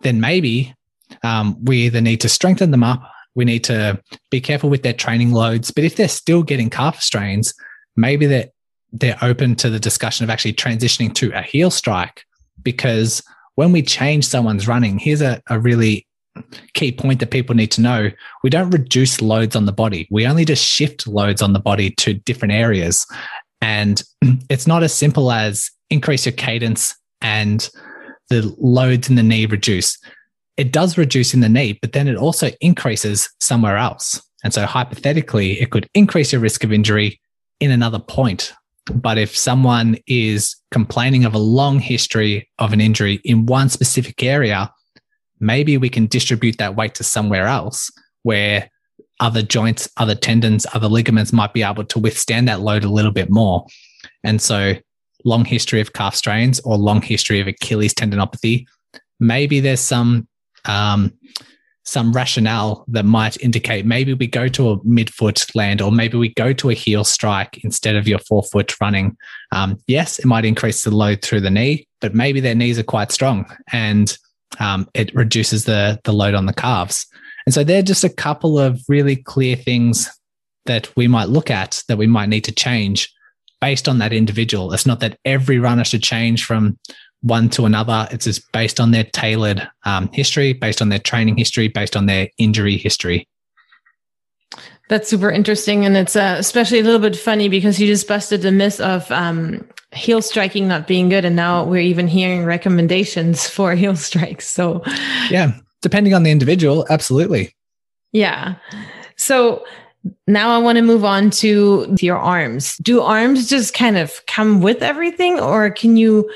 then 0.00 0.20
maybe 0.20 0.74
um, 1.22 1.56
we 1.64 1.86
either 1.86 2.00
need 2.00 2.20
to 2.20 2.28
strengthen 2.28 2.70
them 2.70 2.84
up, 2.84 3.02
we 3.34 3.44
need 3.44 3.64
to 3.64 4.00
be 4.30 4.40
careful 4.40 4.70
with 4.70 4.82
their 4.82 4.92
training 4.92 5.32
loads. 5.32 5.70
But 5.70 5.84
if 5.84 5.96
they're 5.96 6.08
still 6.08 6.42
getting 6.42 6.70
calf 6.70 7.00
strains, 7.00 7.54
maybe 7.96 8.26
they're, 8.26 8.48
they're 8.92 9.18
open 9.22 9.56
to 9.56 9.70
the 9.70 9.80
discussion 9.80 10.24
of 10.24 10.30
actually 10.30 10.52
transitioning 10.52 11.12
to 11.14 11.32
a 11.32 11.42
heel 11.42 11.70
strike. 11.70 12.24
Because 12.62 13.22
when 13.56 13.72
we 13.72 13.82
change 13.82 14.26
someone's 14.26 14.68
running, 14.68 14.98
here's 14.98 15.20
a, 15.20 15.42
a 15.48 15.58
really 15.58 16.06
key 16.74 16.90
point 16.90 17.20
that 17.20 17.30
people 17.30 17.54
need 17.54 17.70
to 17.70 17.80
know 17.80 18.10
we 18.42 18.50
don't 18.50 18.70
reduce 18.70 19.20
loads 19.20 19.54
on 19.54 19.66
the 19.66 19.72
body 19.72 20.08
we 20.10 20.26
only 20.26 20.44
just 20.44 20.64
shift 20.64 21.06
loads 21.06 21.40
on 21.40 21.52
the 21.52 21.60
body 21.60 21.90
to 21.90 22.14
different 22.14 22.52
areas 22.52 23.06
and 23.60 24.02
it's 24.50 24.66
not 24.66 24.82
as 24.82 24.92
simple 24.92 25.32
as 25.32 25.70
increase 25.90 26.26
your 26.26 26.34
cadence 26.34 26.94
and 27.22 27.70
the 28.28 28.54
loads 28.58 29.08
in 29.08 29.16
the 29.16 29.22
knee 29.22 29.46
reduce. 29.46 29.98
It 30.56 30.72
does 30.72 30.98
reduce 30.98 31.34
in 31.34 31.40
the 31.40 31.48
knee, 31.48 31.78
but 31.80 31.92
then 31.92 32.06
it 32.06 32.16
also 32.16 32.50
increases 32.60 33.28
somewhere 33.40 33.76
else. 33.76 34.22
And 34.44 34.52
so 34.52 34.66
hypothetically, 34.66 35.60
it 35.60 35.70
could 35.70 35.88
increase 35.94 36.32
your 36.32 36.40
risk 36.40 36.62
of 36.64 36.72
injury 36.72 37.20
in 37.60 37.70
another 37.70 37.98
point. 37.98 38.52
But 38.92 39.16
if 39.16 39.36
someone 39.36 39.96
is 40.06 40.54
complaining 40.70 41.24
of 41.24 41.34
a 41.34 41.38
long 41.38 41.78
history 41.78 42.48
of 42.58 42.72
an 42.72 42.80
injury 42.80 43.20
in 43.24 43.46
one 43.46 43.70
specific 43.70 44.22
area, 44.22 44.70
maybe 45.44 45.76
we 45.76 45.88
can 45.88 46.06
distribute 46.06 46.58
that 46.58 46.74
weight 46.74 46.94
to 46.94 47.04
somewhere 47.04 47.46
else 47.46 47.90
where 48.22 48.70
other 49.20 49.42
joints, 49.42 49.88
other 49.96 50.14
tendons, 50.14 50.66
other 50.74 50.88
ligaments 50.88 51.32
might 51.32 51.52
be 51.52 51.62
able 51.62 51.84
to 51.84 51.98
withstand 51.98 52.48
that 52.48 52.60
load 52.60 52.84
a 52.84 52.88
little 52.88 53.12
bit 53.12 53.30
more. 53.30 53.64
And 54.24 54.40
so 54.40 54.74
long 55.24 55.44
history 55.44 55.80
of 55.80 55.92
calf 55.92 56.14
strains 56.14 56.60
or 56.60 56.76
long 56.76 57.00
history 57.00 57.40
of 57.40 57.46
Achilles 57.46 57.94
tendinopathy, 57.94 58.66
maybe 59.20 59.60
there's 59.60 59.80
some 59.80 60.26
um, 60.66 61.12
some 61.86 62.12
rationale 62.12 62.84
that 62.88 63.04
might 63.04 63.36
indicate 63.42 63.84
maybe 63.84 64.14
we 64.14 64.26
go 64.26 64.48
to 64.48 64.70
a 64.70 64.80
midfoot 64.80 65.54
land 65.54 65.82
or 65.82 65.92
maybe 65.92 66.16
we 66.16 66.32
go 66.32 66.50
to 66.54 66.70
a 66.70 66.74
heel 66.74 67.04
strike 67.04 67.62
instead 67.62 67.94
of 67.94 68.08
your 68.08 68.18
forefoot 68.20 68.74
running. 68.80 69.14
Um, 69.52 69.78
yes, 69.86 70.18
it 70.18 70.24
might 70.24 70.46
increase 70.46 70.82
the 70.82 70.90
load 70.90 71.20
through 71.20 71.42
the 71.42 71.50
knee, 71.50 71.86
but 72.00 72.14
maybe 72.14 72.40
their 72.40 72.54
knees 72.54 72.78
are 72.78 72.84
quite 72.84 73.12
strong 73.12 73.44
and 73.70 74.16
um, 74.60 74.88
it 74.94 75.14
reduces 75.14 75.64
the 75.64 76.00
the 76.04 76.12
load 76.12 76.34
on 76.34 76.46
the 76.46 76.52
calves. 76.52 77.06
And 77.46 77.54
so 77.54 77.62
they're 77.62 77.82
just 77.82 78.04
a 78.04 78.08
couple 78.08 78.58
of 78.58 78.82
really 78.88 79.16
clear 79.16 79.56
things 79.56 80.10
that 80.66 80.94
we 80.96 81.08
might 81.08 81.28
look 81.28 81.50
at 81.50 81.82
that 81.88 81.98
we 81.98 82.06
might 82.06 82.28
need 82.28 82.44
to 82.44 82.52
change 82.52 83.12
based 83.60 83.88
on 83.88 83.98
that 83.98 84.12
individual. 84.12 84.72
It's 84.72 84.86
not 84.86 85.00
that 85.00 85.18
every 85.24 85.58
runner 85.58 85.84
should 85.84 86.02
change 86.02 86.44
from 86.44 86.78
one 87.22 87.48
to 87.50 87.64
another. 87.64 88.06
It's 88.10 88.24
just 88.24 88.50
based 88.52 88.80
on 88.80 88.90
their 88.90 89.04
tailored 89.04 89.66
um, 89.84 90.08
history, 90.12 90.52
based 90.52 90.82
on 90.82 90.90
their 90.90 90.98
training 90.98 91.36
history, 91.36 91.68
based 91.68 91.96
on 91.96 92.06
their 92.06 92.28
injury 92.38 92.76
history. 92.76 93.26
That's 94.90 95.08
super 95.08 95.30
interesting. 95.30 95.86
And 95.86 95.96
it's 95.96 96.14
uh, 96.14 96.36
especially 96.38 96.80
a 96.80 96.82
little 96.82 97.00
bit 97.00 97.16
funny 97.16 97.48
because 97.48 97.80
you 97.80 97.86
just 97.86 98.06
busted 98.06 98.42
the 98.42 98.52
myth 98.52 98.80
of 98.80 99.10
um, 99.10 99.66
heel 99.94 100.20
striking 100.20 100.68
not 100.68 100.86
being 100.86 101.08
good 101.08 101.24
and 101.24 101.36
now 101.36 101.64
we're 101.64 101.80
even 101.80 102.08
hearing 102.08 102.44
recommendations 102.44 103.48
for 103.48 103.74
heel 103.74 103.96
strikes 103.96 104.48
so 104.48 104.82
yeah 105.30 105.52
depending 105.82 106.14
on 106.14 106.22
the 106.22 106.30
individual 106.30 106.86
absolutely 106.90 107.54
yeah 108.12 108.56
so 109.16 109.64
now 110.26 110.54
I 110.54 110.58
want 110.58 110.76
to 110.76 110.82
move 110.82 111.04
on 111.04 111.30
to 111.30 111.94
your 112.00 112.18
arms. 112.18 112.76
Do 112.78 113.00
arms 113.00 113.48
just 113.48 113.74
kind 113.74 113.96
of 113.96 114.20
come 114.26 114.60
with 114.60 114.82
everything, 114.82 115.40
or 115.40 115.70
can 115.70 115.96
you 115.96 116.30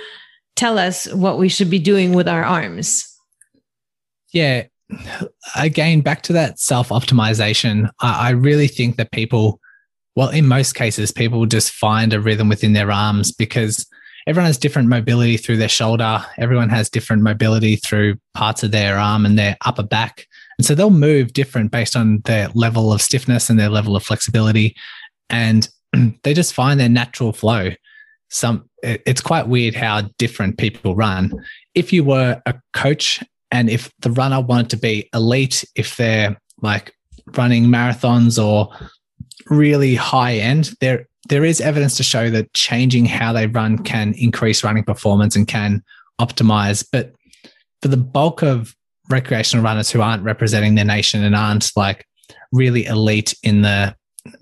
tell 0.56 0.78
us 0.78 1.12
what 1.12 1.38
we 1.38 1.48
should 1.48 1.70
be 1.70 1.78
doing 1.78 2.14
with 2.14 2.28
our 2.28 2.44
arms? 2.44 3.04
Yeah. 4.32 4.64
Again, 5.54 6.00
back 6.00 6.22
to 6.24 6.32
that 6.32 6.58
self 6.58 6.88
optimization, 6.88 7.90
I, 8.00 8.28
I 8.28 8.30
really 8.30 8.68
think 8.68 8.96
that 8.96 9.12
people 9.12 9.60
well, 10.18 10.30
in 10.30 10.48
most 10.48 10.74
cases, 10.74 11.12
people 11.12 11.46
just 11.46 11.70
find 11.70 12.12
a 12.12 12.20
rhythm 12.20 12.48
within 12.48 12.72
their 12.72 12.90
arms 12.90 13.30
because 13.30 13.86
everyone 14.26 14.48
has 14.48 14.58
different 14.58 14.88
mobility 14.88 15.36
through 15.36 15.58
their 15.58 15.68
shoulder. 15.68 16.26
Everyone 16.38 16.70
has 16.70 16.90
different 16.90 17.22
mobility 17.22 17.76
through 17.76 18.16
parts 18.34 18.64
of 18.64 18.72
their 18.72 18.98
arm 18.98 19.24
and 19.24 19.38
their 19.38 19.56
upper 19.64 19.84
back. 19.84 20.26
And 20.58 20.66
so 20.66 20.74
they'll 20.74 20.90
move 20.90 21.34
different 21.34 21.70
based 21.70 21.94
on 21.94 22.18
their 22.24 22.48
level 22.54 22.92
of 22.92 23.00
stiffness 23.00 23.48
and 23.48 23.60
their 23.60 23.68
level 23.68 23.94
of 23.94 24.02
flexibility. 24.02 24.74
And 25.30 25.68
they 26.24 26.34
just 26.34 26.52
find 26.52 26.80
their 26.80 26.88
natural 26.88 27.32
flow. 27.32 27.70
Some 28.28 28.68
it's 28.82 29.20
quite 29.20 29.46
weird 29.46 29.76
how 29.76 30.02
different 30.18 30.58
people 30.58 30.96
run. 30.96 31.32
If 31.76 31.92
you 31.92 32.02
were 32.02 32.42
a 32.44 32.56
coach 32.72 33.22
and 33.52 33.70
if 33.70 33.92
the 34.00 34.10
runner 34.10 34.40
wanted 34.40 34.70
to 34.70 34.78
be 34.78 35.08
elite, 35.14 35.64
if 35.76 35.96
they're 35.96 36.36
like 36.60 36.92
running 37.36 37.66
marathons 37.66 38.44
or 38.44 38.70
really 39.50 39.94
high 39.94 40.34
end, 40.34 40.72
there 40.80 41.06
there 41.28 41.44
is 41.44 41.60
evidence 41.60 41.96
to 41.96 42.02
show 42.02 42.30
that 42.30 42.52
changing 42.54 43.04
how 43.04 43.32
they 43.32 43.46
run 43.46 43.78
can 43.78 44.14
increase 44.14 44.64
running 44.64 44.84
performance 44.84 45.36
and 45.36 45.46
can 45.46 45.82
optimize. 46.20 46.86
But 46.90 47.12
for 47.82 47.88
the 47.88 47.96
bulk 47.96 48.42
of 48.42 48.74
recreational 49.10 49.64
runners 49.64 49.90
who 49.90 50.00
aren't 50.00 50.22
representing 50.22 50.74
their 50.74 50.84
nation 50.84 51.22
and 51.22 51.34
aren't 51.34 51.70
like 51.76 52.06
really 52.52 52.84
elite 52.86 53.34
in 53.42 53.62
the 53.62 53.94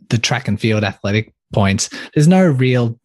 the 0.09 0.19
track 0.19 0.49
and 0.49 0.61
field 0.61 0.85
athletic 0.85 1.33
points, 1.53 1.91
there's 2.15 2.29
no 2.29 2.47
real 2.47 2.99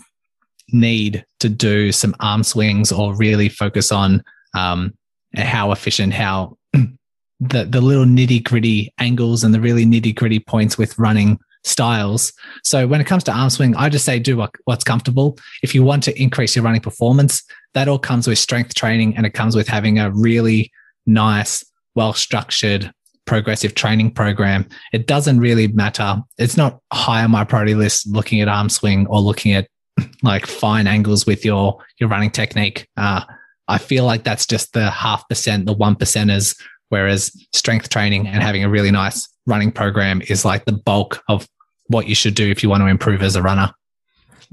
need 0.74 1.26
to 1.40 1.50
do 1.50 1.92
some 1.92 2.16
arm 2.20 2.44
swings 2.44 2.92
or 2.92 3.16
really 3.16 3.50
focus 3.50 3.92
on 3.92 4.24
um, 4.56 4.94
how 5.36 5.72
efficient, 5.72 6.14
how 6.14 6.58
the 6.74 7.66
the 7.66 7.82
little 7.82 8.06
nitty 8.06 8.44
gritty 8.44 8.94
angles 9.00 9.44
and 9.44 9.54
the 9.54 9.62
really 9.62 9.86
nitty 9.86 10.16
gritty 10.16 10.40
points 10.40 10.78
with 10.78 10.98
running 10.98 11.40
styles. 11.64 12.34
So 12.64 12.88
when 12.88 13.02
it 13.02 13.08
comes 13.08 13.24
to 13.26 13.32
arm 13.32 13.50
swing, 13.50 13.76
I 13.76 13.90
just 13.90 14.06
say 14.06 14.20
do 14.20 14.38
what, 14.38 14.52
what's 14.66 14.84
comfortable. 14.84 15.38
If 15.64 15.76
you 15.76 15.84
want 15.84 16.04
to 16.04 16.22
increase 16.22 16.56
your 16.56 16.66
running 16.66 16.82
performance, 16.82 17.44
that 17.74 17.88
all 17.88 18.00
comes 18.00 18.28
with 18.28 18.40
strength 18.40 18.74
training 18.74 19.16
and 19.16 19.26
it 19.26 19.34
comes 19.34 19.56
with 19.56 19.68
having 19.68 20.00
a 20.00 20.12
really 20.12 20.72
nice, 21.06 21.64
well 21.96 22.14
structured, 22.14 22.92
progressive 23.26 23.76
training 23.76 24.12
program. 24.12 24.68
It 24.94 25.08
doesn't 25.08 25.40
really 25.40 25.68
matter. 25.68 26.22
It's 26.38 26.58
not 26.58 26.80
high 26.92 27.24
on 27.24 27.32
my 27.32 27.44
priority 27.44 27.76
list 27.76 28.08
looking 28.08 28.42
at 28.42 28.48
arm 28.48 28.70
swing 28.70 29.08
or 29.08 29.20
looking 29.20 29.54
at 29.54 29.68
like 30.24 30.46
fine 30.46 30.88
angles 30.88 31.26
with 31.26 31.46
your 31.46 31.78
your 32.00 32.10
running 32.10 32.32
technique. 32.32 32.88
Uh, 32.98 33.22
I 33.68 33.78
feel 33.78 34.06
like 34.06 34.24
that's 34.24 34.46
just 34.46 34.74
the 34.74 34.90
half 34.90 35.28
percent, 35.30 35.66
the 35.66 35.74
one 35.74 35.96
percenters, 35.96 36.60
whereas 36.92 37.32
strength 37.54 37.90
training 37.90 38.28
and 38.28 38.44
having 38.44 38.64
a 38.64 38.70
really 38.70 38.92
nice 38.92 39.28
running 39.48 39.72
program 39.72 40.22
is 40.28 40.44
like 40.44 40.66
the 40.66 40.74
bulk 40.74 41.24
of 41.30 41.48
what 41.88 42.08
you 42.08 42.14
should 42.14 42.36
do 42.36 42.50
if 42.50 42.62
you 42.62 42.70
want 42.70 42.82
to 42.82 42.88
improve 42.88 43.22
as 43.22 43.36
a 43.36 43.42
runner. 43.42 43.72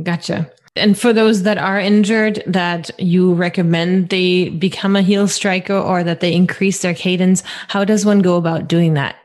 Gotcha. 0.02 0.50
And 0.76 0.96
for 0.96 1.12
those 1.12 1.42
that 1.42 1.58
are 1.58 1.80
injured, 1.80 2.44
that 2.46 2.90
you 3.00 3.34
recommend 3.34 4.10
they 4.10 4.50
become 4.50 4.94
a 4.94 5.02
heel 5.02 5.26
striker 5.26 5.74
or 5.74 6.04
that 6.04 6.20
they 6.20 6.32
increase 6.32 6.80
their 6.80 6.94
cadence, 6.94 7.42
how 7.66 7.84
does 7.84 8.06
one 8.06 8.20
go 8.20 8.36
about 8.36 8.68
doing 8.68 8.94
that? 8.94 9.16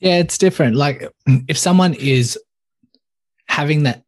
Yeah, 0.00 0.18
it's 0.18 0.38
different. 0.38 0.74
Like 0.74 1.08
if 1.46 1.56
someone 1.56 1.94
is 1.94 2.36
having 3.46 3.84
that 3.84 4.02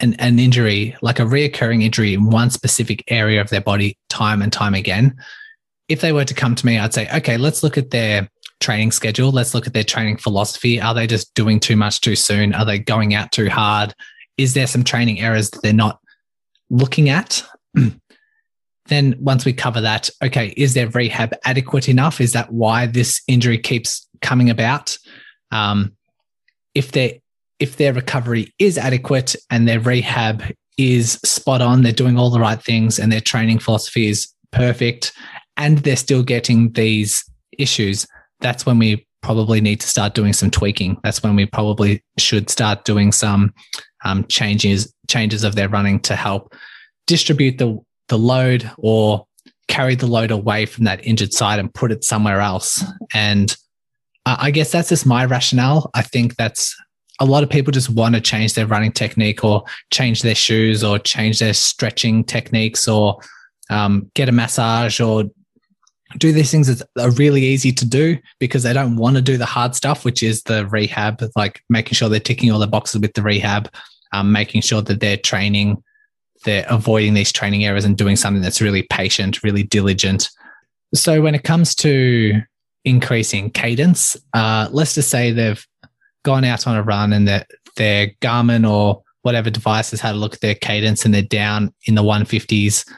an, 0.00 0.14
an 0.14 0.40
injury, 0.40 0.96
like 1.02 1.20
a 1.20 1.24
reoccurring 1.24 1.84
injury 1.84 2.14
in 2.14 2.30
one 2.30 2.50
specific 2.50 3.04
area 3.06 3.40
of 3.40 3.50
their 3.50 3.60
body 3.60 3.96
time 4.08 4.42
and 4.42 4.52
time 4.52 4.74
again, 4.74 5.16
if 5.94 6.00
they 6.00 6.12
were 6.12 6.24
to 6.24 6.34
come 6.34 6.56
to 6.56 6.66
me, 6.66 6.76
I'd 6.76 6.92
say, 6.92 7.08
okay, 7.14 7.36
let's 7.36 7.62
look 7.62 7.78
at 7.78 7.92
their 7.92 8.28
training 8.58 8.90
schedule. 8.90 9.30
Let's 9.30 9.54
look 9.54 9.68
at 9.68 9.74
their 9.74 9.84
training 9.84 10.16
philosophy. 10.16 10.80
Are 10.80 10.92
they 10.92 11.06
just 11.06 11.32
doing 11.34 11.60
too 11.60 11.76
much 11.76 12.00
too 12.00 12.16
soon? 12.16 12.52
Are 12.52 12.64
they 12.64 12.80
going 12.80 13.14
out 13.14 13.30
too 13.30 13.48
hard? 13.48 13.94
Is 14.36 14.54
there 14.54 14.66
some 14.66 14.82
training 14.82 15.20
errors 15.20 15.50
that 15.50 15.62
they're 15.62 15.72
not 15.72 16.00
looking 16.68 17.10
at? 17.10 17.44
then 18.86 19.14
once 19.20 19.44
we 19.44 19.52
cover 19.52 19.80
that, 19.82 20.10
okay, 20.20 20.52
is 20.56 20.74
their 20.74 20.88
rehab 20.88 21.32
adequate 21.44 21.88
enough? 21.88 22.20
Is 22.20 22.32
that 22.32 22.52
why 22.52 22.86
this 22.86 23.22
injury 23.28 23.58
keeps 23.58 24.08
coming 24.20 24.50
about? 24.50 24.98
Um, 25.52 25.96
if 26.74 26.90
their 26.90 27.12
if 27.60 27.76
their 27.76 27.92
recovery 27.92 28.52
is 28.58 28.76
adequate 28.78 29.36
and 29.48 29.68
their 29.68 29.78
rehab 29.78 30.42
is 30.76 31.12
spot 31.24 31.62
on, 31.62 31.82
they're 31.82 31.92
doing 31.92 32.18
all 32.18 32.30
the 32.30 32.40
right 32.40 32.60
things, 32.60 32.98
and 32.98 33.12
their 33.12 33.20
training 33.20 33.60
philosophy 33.60 34.08
is 34.08 34.34
perfect, 34.50 35.12
and 35.56 35.78
they're 35.78 35.96
still 35.96 36.22
getting 36.22 36.72
these 36.72 37.24
issues, 37.58 38.06
that's 38.40 38.66
when 38.66 38.78
we 38.78 39.06
probably 39.22 39.60
need 39.60 39.80
to 39.80 39.86
start 39.86 40.14
doing 40.14 40.32
some 40.32 40.50
tweaking. 40.50 40.98
That's 41.02 41.22
when 41.22 41.36
we 41.36 41.46
probably 41.46 42.02
should 42.18 42.50
start 42.50 42.84
doing 42.84 43.12
some 43.12 43.54
um, 44.04 44.24
changes 44.24 44.92
changes 45.08 45.44
of 45.44 45.54
their 45.54 45.68
running 45.68 46.00
to 46.00 46.16
help 46.16 46.54
distribute 47.06 47.58
the 47.58 47.78
the 48.08 48.18
load 48.18 48.70
or 48.78 49.26
carry 49.68 49.94
the 49.94 50.06
load 50.06 50.30
away 50.30 50.66
from 50.66 50.84
that 50.84 51.04
injured 51.06 51.32
side 51.32 51.58
and 51.58 51.72
put 51.72 51.90
it 51.90 52.04
somewhere 52.04 52.40
else. 52.40 52.84
And 53.14 53.56
I 54.26 54.50
guess 54.50 54.72
that's 54.72 54.90
just 54.90 55.06
my 55.06 55.24
rationale. 55.24 55.90
I 55.94 56.02
think 56.02 56.36
that's 56.36 56.74
a 57.20 57.24
lot 57.24 57.42
of 57.42 57.50
people 57.50 57.72
just 57.72 57.90
want 57.90 58.14
to 58.14 58.20
change 58.20 58.54
their 58.54 58.66
running 58.66 58.92
technique 58.92 59.44
or 59.44 59.64
change 59.90 60.22
their 60.22 60.34
shoes 60.34 60.82
or 60.82 60.98
change 60.98 61.38
their 61.38 61.54
stretching 61.54 62.24
techniques 62.24 62.88
or 62.88 63.18
um, 63.70 64.10
get 64.14 64.28
a 64.28 64.32
massage 64.32 65.00
or 65.00 65.24
do 66.18 66.32
these 66.32 66.50
things 66.50 66.66
that 66.66 66.86
are 66.98 67.10
really 67.12 67.42
easy 67.42 67.72
to 67.72 67.84
do 67.84 68.18
because 68.38 68.62
they 68.62 68.72
don't 68.72 68.96
want 68.96 69.16
to 69.16 69.22
do 69.22 69.36
the 69.36 69.46
hard 69.46 69.74
stuff, 69.74 70.04
which 70.04 70.22
is 70.22 70.42
the 70.42 70.66
rehab, 70.66 71.22
like 71.34 71.62
making 71.68 71.94
sure 71.94 72.08
they're 72.08 72.20
ticking 72.20 72.50
all 72.52 72.58
the 72.58 72.66
boxes 72.66 73.00
with 73.00 73.14
the 73.14 73.22
rehab, 73.22 73.72
um, 74.12 74.30
making 74.30 74.60
sure 74.60 74.82
that 74.82 75.00
they're 75.00 75.16
training, 75.16 75.82
they're 76.44 76.66
avoiding 76.68 77.14
these 77.14 77.32
training 77.32 77.64
errors 77.64 77.84
and 77.84 77.96
doing 77.96 78.16
something 78.16 78.42
that's 78.42 78.60
really 78.60 78.82
patient, 78.90 79.42
really 79.42 79.62
diligent. 79.62 80.30
So 80.94 81.20
when 81.20 81.34
it 81.34 81.42
comes 81.42 81.74
to 81.76 82.40
increasing 82.84 83.50
cadence, 83.50 84.16
uh, 84.34 84.68
let's 84.70 84.94
just 84.94 85.10
say 85.10 85.32
they've 85.32 85.66
gone 86.22 86.44
out 86.44 86.66
on 86.66 86.76
a 86.76 86.82
run 86.82 87.12
and 87.12 87.26
their 87.26 87.46
their 87.76 88.08
Garmin 88.20 88.68
or 88.68 89.02
whatever 89.22 89.50
device 89.50 89.90
has 89.90 90.00
had 90.00 90.14
a 90.14 90.18
look 90.18 90.34
at 90.34 90.40
their 90.40 90.54
cadence 90.54 91.04
and 91.04 91.12
they're 91.12 91.22
down 91.22 91.74
in 91.86 91.94
the 91.94 92.02
150s 92.02 92.88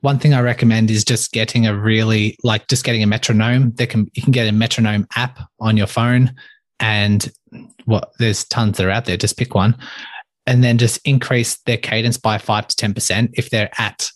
one 0.00 0.18
thing 0.18 0.34
I 0.34 0.40
recommend 0.40 0.90
is 0.90 1.04
just 1.04 1.32
getting 1.32 1.66
a 1.66 1.76
really 1.76 2.38
like 2.42 2.66
just 2.68 2.84
getting 2.84 3.02
a 3.02 3.06
metronome. 3.06 3.72
There 3.72 3.86
can 3.86 4.10
you 4.14 4.22
can 4.22 4.32
get 4.32 4.48
a 4.48 4.52
metronome 4.52 5.06
app 5.16 5.38
on 5.60 5.76
your 5.76 5.86
phone, 5.86 6.34
and 6.78 7.30
what 7.84 8.04
well, 8.04 8.12
there's 8.18 8.44
tons 8.44 8.76
that 8.76 8.86
are 8.86 8.90
out 8.90 9.04
there. 9.04 9.16
Just 9.16 9.36
pick 9.36 9.54
one, 9.54 9.76
and 10.46 10.64
then 10.64 10.78
just 10.78 11.00
increase 11.04 11.58
their 11.66 11.76
cadence 11.76 12.16
by 12.16 12.38
five 12.38 12.66
to 12.68 12.76
ten 12.76 12.94
percent. 12.94 13.30
If 13.34 13.50
they're 13.50 13.70
at 13.78 14.10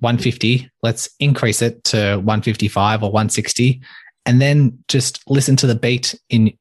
150, 0.00 0.70
let's 0.82 1.08
increase 1.18 1.60
it 1.60 1.82
to 1.84 2.16
155 2.16 3.02
or 3.02 3.10
160, 3.10 3.80
and 4.26 4.40
then 4.40 4.78
just 4.88 5.28
listen 5.28 5.56
to 5.56 5.66
the 5.66 5.74
beat 5.74 6.18
in 6.30 6.52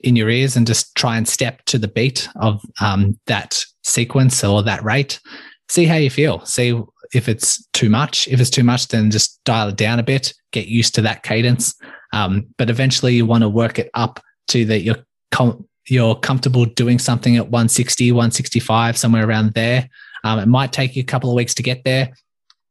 in 0.00 0.16
your 0.16 0.30
ears 0.30 0.56
and 0.56 0.66
just 0.66 0.94
try 0.94 1.16
and 1.16 1.28
step 1.28 1.64
to 1.66 1.78
the 1.78 1.88
beat 1.88 2.28
of 2.36 2.60
um, 2.80 3.18
that 3.26 3.64
sequence 3.84 4.42
or 4.42 4.62
that 4.62 4.82
rate. 4.82 5.20
See 5.68 5.84
how 5.84 5.94
you 5.94 6.10
feel. 6.10 6.44
See 6.44 6.82
if 7.12 7.28
it's 7.28 7.66
too 7.72 7.90
much. 7.90 8.26
If 8.28 8.40
it's 8.40 8.50
too 8.50 8.64
much, 8.64 8.88
then 8.88 9.10
just 9.10 9.42
dial 9.44 9.68
it 9.68 9.76
down 9.76 9.98
a 9.98 10.02
bit, 10.02 10.32
get 10.50 10.66
used 10.66 10.94
to 10.96 11.02
that 11.02 11.22
cadence. 11.22 11.74
Um, 12.12 12.46
but 12.58 12.70
eventually, 12.70 13.14
you 13.14 13.26
want 13.26 13.42
to 13.42 13.48
work 13.48 13.78
it 13.78 13.90
up 13.94 14.20
to 14.48 14.64
that 14.66 14.80
you're 14.80 15.04
com- 15.30 15.66
you're 15.88 16.14
comfortable 16.14 16.64
doing 16.64 16.98
something 16.98 17.36
at 17.36 17.44
160, 17.44 18.12
165, 18.12 18.96
somewhere 18.96 19.26
around 19.28 19.54
there. 19.54 19.88
Um, 20.24 20.38
it 20.38 20.46
might 20.46 20.72
take 20.72 20.94
you 20.94 21.02
a 21.02 21.06
couple 21.06 21.30
of 21.30 21.36
weeks 21.36 21.54
to 21.54 21.62
get 21.62 21.84
there, 21.84 22.10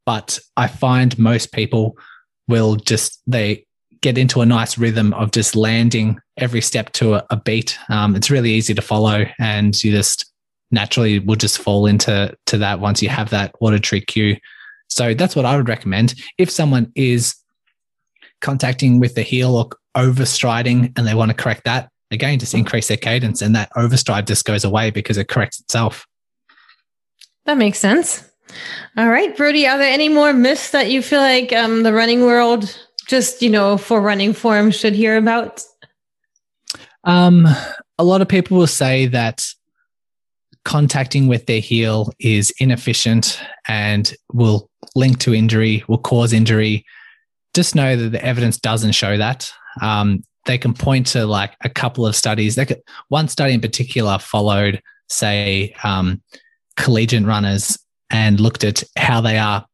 but 0.05 0.39
I 0.55 0.67
find 0.67 1.17
most 1.19 1.51
people 1.51 1.97
will 2.47 2.75
just 2.75 3.21
they 3.27 3.65
get 4.01 4.17
into 4.17 4.41
a 4.41 4.45
nice 4.45 4.77
rhythm 4.77 5.13
of 5.13 5.31
just 5.31 5.55
landing 5.55 6.19
every 6.37 6.61
step 6.61 6.91
to 6.93 7.15
a, 7.15 7.25
a 7.29 7.35
beat. 7.37 7.77
Um, 7.89 8.15
it's 8.15 8.31
really 8.31 8.51
easy 8.51 8.73
to 8.73 8.81
follow, 8.81 9.25
and 9.39 9.81
you 9.83 9.91
just 9.91 10.30
naturally 10.71 11.19
will 11.19 11.35
just 11.35 11.59
fall 11.59 11.85
into 11.85 12.35
to 12.47 12.57
that 12.57 12.79
once 12.79 13.01
you 13.01 13.09
have 13.09 13.29
that 13.29 13.53
auditory 13.59 14.01
cue. 14.01 14.37
So 14.87 15.13
that's 15.13 15.35
what 15.35 15.45
I 15.45 15.55
would 15.55 15.69
recommend. 15.69 16.15
If 16.37 16.49
someone 16.49 16.91
is 16.95 17.35
contacting 18.41 18.99
with 18.99 19.15
the 19.15 19.21
heel 19.21 19.55
or 19.55 19.69
overstriding 19.95 20.97
and 20.97 21.07
they 21.07 21.13
want 21.13 21.29
to 21.29 21.35
correct 21.35 21.65
that, 21.65 21.89
again, 22.11 22.39
just 22.39 22.53
increase 22.53 22.87
their 22.87 22.97
cadence 22.97 23.41
and 23.41 23.55
that 23.55 23.71
overstride 23.75 24.27
just 24.27 24.45
goes 24.45 24.63
away 24.63 24.91
because 24.91 25.17
it 25.17 25.27
corrects 25.27 25.59
itself. 25.59 26.05
That 27.45 27.57
makes 27.57 27.79
sense. 27.79 28.27
All 28.97 29.09
right, 29.09 29.35
Brodie, 29.35 29.67
are 29.67 29.77
there 29.77 29.91
any 29.91 30.09
more 30.09 30.33
myths 30.33 30.71
that 30.71 30.89
you 30.91 31.01
feel 31.01 31.21
like 31.21 31.53
um, 31.53 31.83
the 31.83 31.93
running 31.93 32.21
world, 32.21 32.77
just, 33.07 33.41
you 33.41 33.49
know, 33.49 33.77
for 33.77 34.01
running 34.01 34.33
form 34.33 34.71
should 34.71 34.93
hear 34.93 35.17
about? 35.17 35.63
Um, 37.05 37.47
a 37.97 38.03
lot 38.03 38.21
of 38.21 38.27
people 38.27 38.57
will 38.57 38.67
say 38.67 39.07
that 39.07 39.45
contacting 40.63 41.27
with 41.27 41.45
their 41.45 41.59
heel 41.59 42.11
is 42.19 42.53
inefficient 42.59 43.41
and 43.67 44.13
will 44.33 44.69
link 44.95 45.19
to 45.19 45.33
injury, 45.33 45.83
will 45.87 45.97
cause 45.97 46.33
injury. 46.33 46.85
Just 47.53 47.75
know 47.75 47.95
that 47.95 48.09
the 48.09 48.23
evidence 48.23 48.57
doesn't 48.57 48.93
show 48.93 49.17
that. 49.17 49.51
Um, 49.81 50.23
they 50.45 50.57
can 50.57 50.73
point 50.73 51.07
to 51.07 51.25
like 51.25 51.55
a 51.63 51.69
couple 51.69 52.05
of 52.05 52.15
studies. 52.15 52.55
They 52.55 52.65
could, 52.65 52.81
one 53.09 53.27
study 53.27 53.53
in 53.53 53.61
particular 53.61 54.17
followed, 54.19 54.81
say, 55.09 55.75
um, 55.83 56.21
collegiate 56.77 57.25
runners 57.25 57.77
and 58.09 58.39
looked 58.39 58.63
at 58.63 58.83
how 58.97 59.21
they 59.21 59.37
are, 59.37 59.65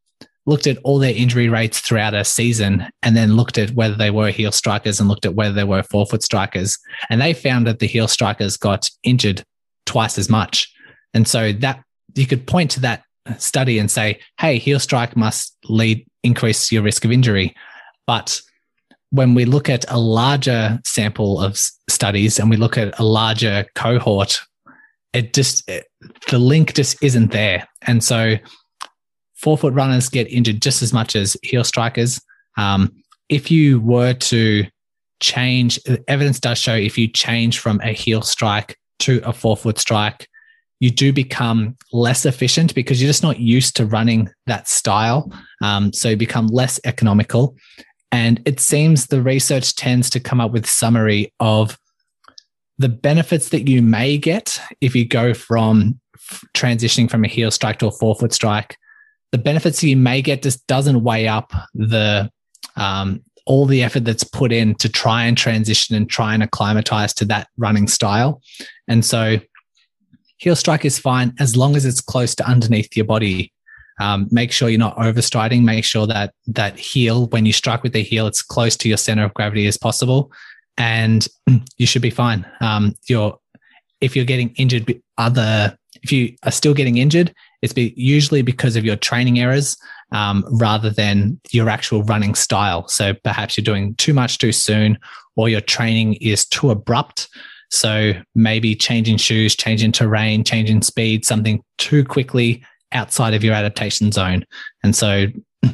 looked 0.45 0.67
at 0.67 0.77
all 0.83 0.99
their 0.99 1.13
injury 1.13 1.49
rates 1.49 1.79
throughout 1.79 2.13
a 2.13 2.25
season, 2.25 2.87
and 3.01 3.15
then 3.15 3.35
looked 3.35 3.57
at 3.57 3.71
whether 3.71 3.95
they 3.95 4.11
were 4.11 4.29
heel 4.29 4.51
strikers 4.51 4.99
and 4.99 5.09
looked 5.09 5.25
at 5.25 5.35
whether 5.35 5.53
they 5.53 5.63
were 5.63 5.83
forefoot 5.83 6.23
strikers. 6.23 6.77
And 7.09 7.21
they 7.21 7.33
found 7.33 7.67
that 7.67 7.79
the 7.79 7.87
heel 7.87 8.07
strikers 8.07 8.57
got 8.57 8.89
injured 9.03 9.43
twice 9.85 10.17
as 10.17 10.29
much. 10.29 10.73
And 11.17 11.27
so 11.27 11.51
that 11.51 11.83
you 12.13 12.27
could 12.27 12.45
point 12.45 12.69
to 12.71 12.79
that 12.81 13.03
study 13.39 13.79
and 13.79 13.89
say, 13.89 14.19
hey, 14.39 14.59
heel 14.59 14.79
strike 14.79 15.17
must 15.17 15.57
lead 15.67 16.05
increase 16.21 16.71
your 16.71 16.83
risk 16.83 17.05
of 17.05 17.11
injury. 17.11 17.55
But 18.05 18.39
when 19.09 19.33
we 19.33 19.45
look 19.45 19.67
at 19.67 19.83
a 19.89 19.97
larger 19.97 20.79
sample 20.85 21.41
of 21.41 21.57
studies 21.89 22.37
and 22.37 22.51
we 22.51 22.55
look 22.55 22.77
at 22.77 22.99
a 22.99 23.03
larger 23.03 23.65
cohort, 23.73 24.39
it 25.11 25.33
just 25.33 25.67
it, 25.67 25.87
the 26.29 26.37
link 26.37 26.75
just 26.75 27.01
isn't 27.03 27.31
there. 27.31 27.67
And 27.81 28.03
so 28.03 28.35
forefoot 29.33 29.73
runners 29.73 30.09
get 30.09 30.31
injured 30.31 30.61
just 30.61 30.83
as 30.83 30.93
much 30.93 31.15
as 31.15 31.35
heel 31.41 31.63
strikers. 31.63 32.21
Um, 32.57 32.95
if 33.27 33.49
you 33.49 33.79
were 33.79 34.13
to 34.13 34.65
change, 35.19 35.79
evidence 36.07 36.39
does 36.39 36.59
show 36.59 36.75
if 36.75 36.95
you 36.95 37.07
change 37.07 37.57
from 37.57 37.81
a 37.81 37.91
heel 37.91 38.21
strike 38.21 38.77
to 38.99 39.19
a 39.25 39.33
forefoot 39.33 39.79
strike, 39.79 40.27
you 40.79 40.91
do 40.91 41.11
become 41.11 41.75
less 41.91 42.25
efficient 42.25 42.75
because 42.75 43.01
you're 43.01 43.09
just 43.09 43.23
not 43.23 43.39
used 43.39 43.75
to 43.77 43.85
running 43.85 44.29
that 44.45 44.67
style. 44.67 45.31
Um, 45.61 45.91
so 45.91 46.09
you 46.09 46.17
become 46.17 46.47
less 46.47 46.79
economical. 46.85 47.55
And 48.11 48.41
it 48.45 48.59
seems 48.59 49.07
the 49.07 49.21
research 49.21 49.75
tends 49.75 50.09
to 50.11 50.19
come 50.19 50.39
up 50.39 50.51
with 50.51 50.65
summary 50.67 51.33
of 51.39 51.77
the 52.77 52.89
benefits 52.89 53.49
that 53.49 53.67
you 53.67 53.81
may 53.81 54.17
get 54.17 54.61
if 54.81 54.95
you 54.95 55.05
go 55.05 55.33
from 55.33 55.99
transitioning 56.53 57.09
from 57.09 57.25
a 57.25 57.27
heel 57.27 57.51
strike 57.51 57.79
to 57.79 57.87
a 57.87 57.91
forefoot 57.91 58.33
strike. 58.33 58.77
The 59.31 59.37
benefits 59.37 59.83
you 59.83 59.97
may 59.97 60.21
get 60.21 60.43
just 60.43 60.65
doesn't 60.67 61.03
weigh 61.03 61.27
up 61.27 61.51
the 61.73 62.31
um, 62.75 63.23
all 63.45 63.65
the 63.65 63.81
effort 63.81 64.03
that's 64.03 64.25
put 64.25 64.51
in 64.51 64.75
to 64.75 64.89
try 64.89 65.23
and 65.23 65.37
transition 65.37 65.95
and 65.95 66.09
try 66.09 66.33
and 66.33 66.43
acclimatize 66.43 67.13
to 67.13 67.25
that 67.25 67.47
running 67.57 67.87
style. 67.87 68.41
And 68.87 69.03
so 69.03 69.37
heel 70.37 70.55
strike 70.55 70.85
is 70.85 70.99
fine 70.99 71.33
as 71.39 71.55
long 71.55 71.75
as 71.75 71.85
it's 71.85 72.01
close 72.01 72.35
to 72.35 72.47
underneath 72.47 72.95
your 72.95 73.05
body. 73.05 73.53
Um, 73.99 74.27
make 74.29 74.51
sure 74.51 74.69
you're 74.69 74.79
not 74.79 74.97
overstriding. 74.97 75.63
Make 75.63 75.83
sure 75.83 76.05
that 76.07 76.33
that 76.47 76.77
heel, 76.77 77.27
when 77.27 77.45
you 77.45 77.53
strike 77.53 77.83
with 77.83 77.93
the 77.93 78.03
heel, 78.03 78.27
it's 78.27 78.43
close 78.43 78.77
to 78.77 78.87
your 78.87 78.97
center 78.97 79.23
of 79.23 79.33
gravity 79.33 79.65
as 79.65 79.77
possible, 79.77 80.31
and 80.77 81.27
you 81.77 81.87
should 81.87 82.03
be 82.03 82.11
fine. 82.11 82.45
Um, 82.61 82.93
you're 83.07 83.39
if 83.99 84.15
you're 84.15 84.25
getting 84.25 84.49
injured, 84.51 85.01
other 85.17 85.75
if 86.03 86.11
you 86.11 86.35
are 86.43 86.51
still 86.51 86.75
getting 86.75 86.97
injured, 86.97 87.33
it's 87.63 87.73
be, 87.73 87.93
usually 87.97 88.43
because 88.43 88.75
of 88.75 88.85
your 88.85 88.95
training 88.95 89.39
errors 89.39 89.75
um, 90.11 90.45
rather 90.51 90.89
than 90.89 91.39
your 91.51 91.69
actual 91.69 92.03
running 92.03 92.35
style. 92.35 92.87
So 92.87 93.13
perhaps 93.23 93.57
you're 93.57 93.63
doing 93.63 93.95
too 93.95 94.13
much 94.13 94.37
too 94.37 94.51
soon, 94.51 94.99
or 95.35 95.49
your 95.49 95.61
training 95.61 96.15
is 96.15 96.45
too 96.45 96.69
abrupt. 96.69 97.27
So 97.69 98.13
maybe 98.35 98.75
changing 98.75 99.17
shoes, 99.17 99.55
changing 99.55 99.91
terrain, 99.91 100.43
changing 100.43 100.81
speed, 100.81 101.25
something 101.25 101.63
too 101.77 102.03
quickly 102.03 102.63
outside 102.91 103.33
of 103.33 103.43
your 103.43 103.53
adaptation 103.53 104.11
zone. 104.11 104.45
And 104.83 104.95
so 104.95 105.27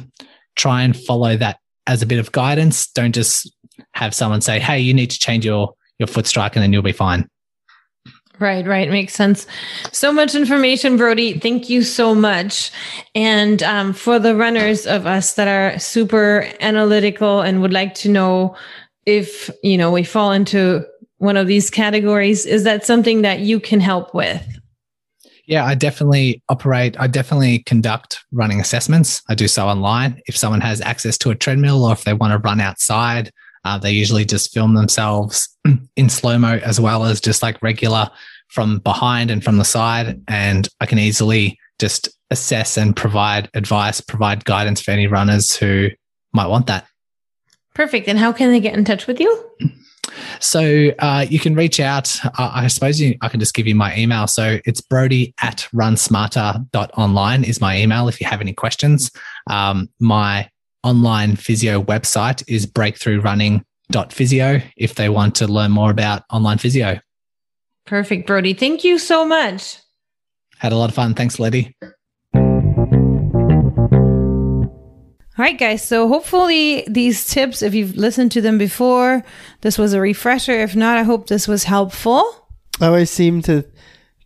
try 0.56 0.82
and 0.82 0.96
follow 0.96 1.36
that 1.36 1.58
as 1.86 2.02
a 2.02 2.06
bit 2.06 2.18
of 2.18 2.32
guidance. 2.32 2.88
Don't 2.88 3.14
just 3.14 3.52
have 3.92 4.14
someone 4.14 4.40
say, 4.40 4.58
Hey, 4.58 4.80
you 4.80 4.94
need 4.94 5.10
to 5.10 5.18
change 5.18 5.44
your, 5.44 5.74
your 5.98 6.06
foot 6.06 6.26
strike 6.26 6.56
and 6.56 6.62
then 6.62 6.72
you'll 6.72 6.82
be 6.82 6.92
fine. 6.92 7.28
Right, 8.40 8.66
right. 8.66 8.90
Makes 8.90 9.14
sense. 9.14 9.46
So 9.92 10.12
much 10.12 10.34
information, 10.34 10.96
Brodie. 10.96 11.38
Thank 11.38 11.70
you 11.70 11.82
so 11.82 12.14
much. 12.14 12.72
And 13.14 13.62
um, 13.62 13.92
for 13.92 14.18
the 14.18 14.34
runners 14.34 14.86
of 14.86 15.06
us 15.06 15.34
that 15.34 15.46
are 15.46 15.78
super 15.78 16.48
analytical 16.60 17.42
and 17.42 17.62
would 17.62 17.72
like 17.72 17.94
to 17.96 18.08
know 18.08 18.56
if, 19.06 19.50
you 19.62 19.78
know, 19.78 19.92
we 19.92 20.02
fall 20.02 20.32
into 20.32 20.84
one 21.24 21.36
of 21.36 21.46
these 21.46 21.70
categories, 21.70 22.46
is 22.46 22.64
that 22.64 22.86
something 22.86 23.22
that 23.22 23.40
you 23.40 23.58
can 23.58 23.80
help 23.80 24.14
with? 24.14 24.46
Yeah, 25.46 25.64
I 25.64 25.74
definitely 25.74 26.42
operate, 26.48 26.96
I 26.98 27.06
definitely 27.06 27.60
conduct 27.60 28.20
running 28.32 28.60
assessments. 28.60 29.22
I 29.28 29.34
do 29.34 29.48
so 29.48 29.66
online. 29.66 30.20
If 30.26 30.36
someone 30.36 30.60
has 30.62 30.80
access 30.80 31.18
to 31.18 31.30
a 31.30 31.34
treadmill 31.34 31.84
or 31.84 31.92
if 31.92 32.04
they 32.04 32.14
want 32.14 32.32
to 32.32 32.38
run 32.38 32.60
outside, 32.60 33.30
uh, 33.64 33.78
they 33.78 33.90
usually 33.90 34.24
just 34.24 34.54
film 34.54 34.74
themselves 34.74 35.48
in 35.96 36.08
slow 36.08 36.38
mo 36.38 36.58
as 36.58 36.80
well 36.80 37.04
as 37.04 37.20
just 37.20 37.42
like 37.42 37.62
regular 37.62 38.10
from 38.48 38.78
behind 38.78 39.30
and 39.30 39.42
from 39.42 39.58
the 39.58 39.64
side. 39.64 40.22
And 40.28 40.68
I 40.80 40.86
can 40.86 40.98
easily 40.98 41.58
just 41.78 42.08
assess 42.30 42.76
and 42.76 42.96
provide 42.96 43.50
advice, 43.54 44.00
provide 44.00 44.44
guidance 44.44 44.80
for 44.80 44.92
any 44.92 45.06
runners 45.06 45.56
who 45.56 45.88
might 46.32 46.46
want 46.46 46.68
that. 46.68 46.86
Perfect. 47.74 48.08
And 48.08 48.18
how 48.18 48.32
can 48.32 48.50
they 48.50 48.60
get 48.60 48.74
in 48.74 48.84
touch 48.84 49.06
with 49.06 49.20
you? 49.20 49.50
So 50.40 50.90
uh, 50.98 51.26
you 51.28 51.38
can 51.38 51.54
reach 51.54 51.80
out. 51.80 52.18
Uh, 52.24 52.50
I 52.54 52.66
suppose 52.68 53.00
you, 53.00 53.16
I 53.20 53.28
can 53.28 53.40
just 53.40 53.54
give 53.54 53.66
you 53.66 53.74
my 53.74 53.96
email. 53.96 54.26
So 54.26 54.58
it's 54.64 54.80
brodie 54.80 55.34
at 55.40 55.68
runsmarter.online 55.74 57.44
is 57.44 57.60
my 57.60 57.78
email 57.78 58.08
if 58.08 58.20
you 58.20 58.26
have 58.26 58.40
any 58.40 58.52
questions. 58.52 59.10
Um, 59.48 59.88
my 60.00 60.48
online 60.82 61.36
physio 61.36 61.82
website 61.82 62.44
is 62.46 62.66
breakthroughrunning.physio 62.66 64.60
if 64.76 64.94
they 64.94 65.08
want 65.08 65.34
to 65.36 65.46
learn 65.46 65.70
more 65.70 65.90
about 65.90 66.22
online 66.30 66.58
physio. 66.58 67.00
Perfect, 67.86 68.26
Brodie. 68.26 68.54
Thank 68.54 68.84
you 68.84 68.98
so 68.98 69.26
much. 69.26 69.78
Had 70.58 70.72
a 70.72 70.76
lot 70.76 70.88
of 70.88 70.94
fun. 70.94 71.14
Thanks, 71.14 71.38
Letty. 71.38 71.76
All 75.36 75.42
right, 75.42 75.58
guys. 75.58 75.82
So 75.82 76.06
hopefully 76.06 76.84
these 76.88 77.26
tips, 77.26 77.60
if 77.60 77.74
you've 77.74 77.96
listened 77.96 78.30
to 78.32 78.40
them 78.40 78.56
before, 78.56 79.24
this 79.62 79.76
was 79.76 79.92
a 79.92 80.00
refresher. 80.00 80.52
If 80.52 80.76
not, 80.76 80.96
I 80.96 81.02
hope 81.02 81.26
this 81.26 81.48
was 81.48 81.64
helpful. 81.64 82.46
I 82.80 82.86
always 82.86 83.10
seem 83.10 83.42
to 83.42 83.64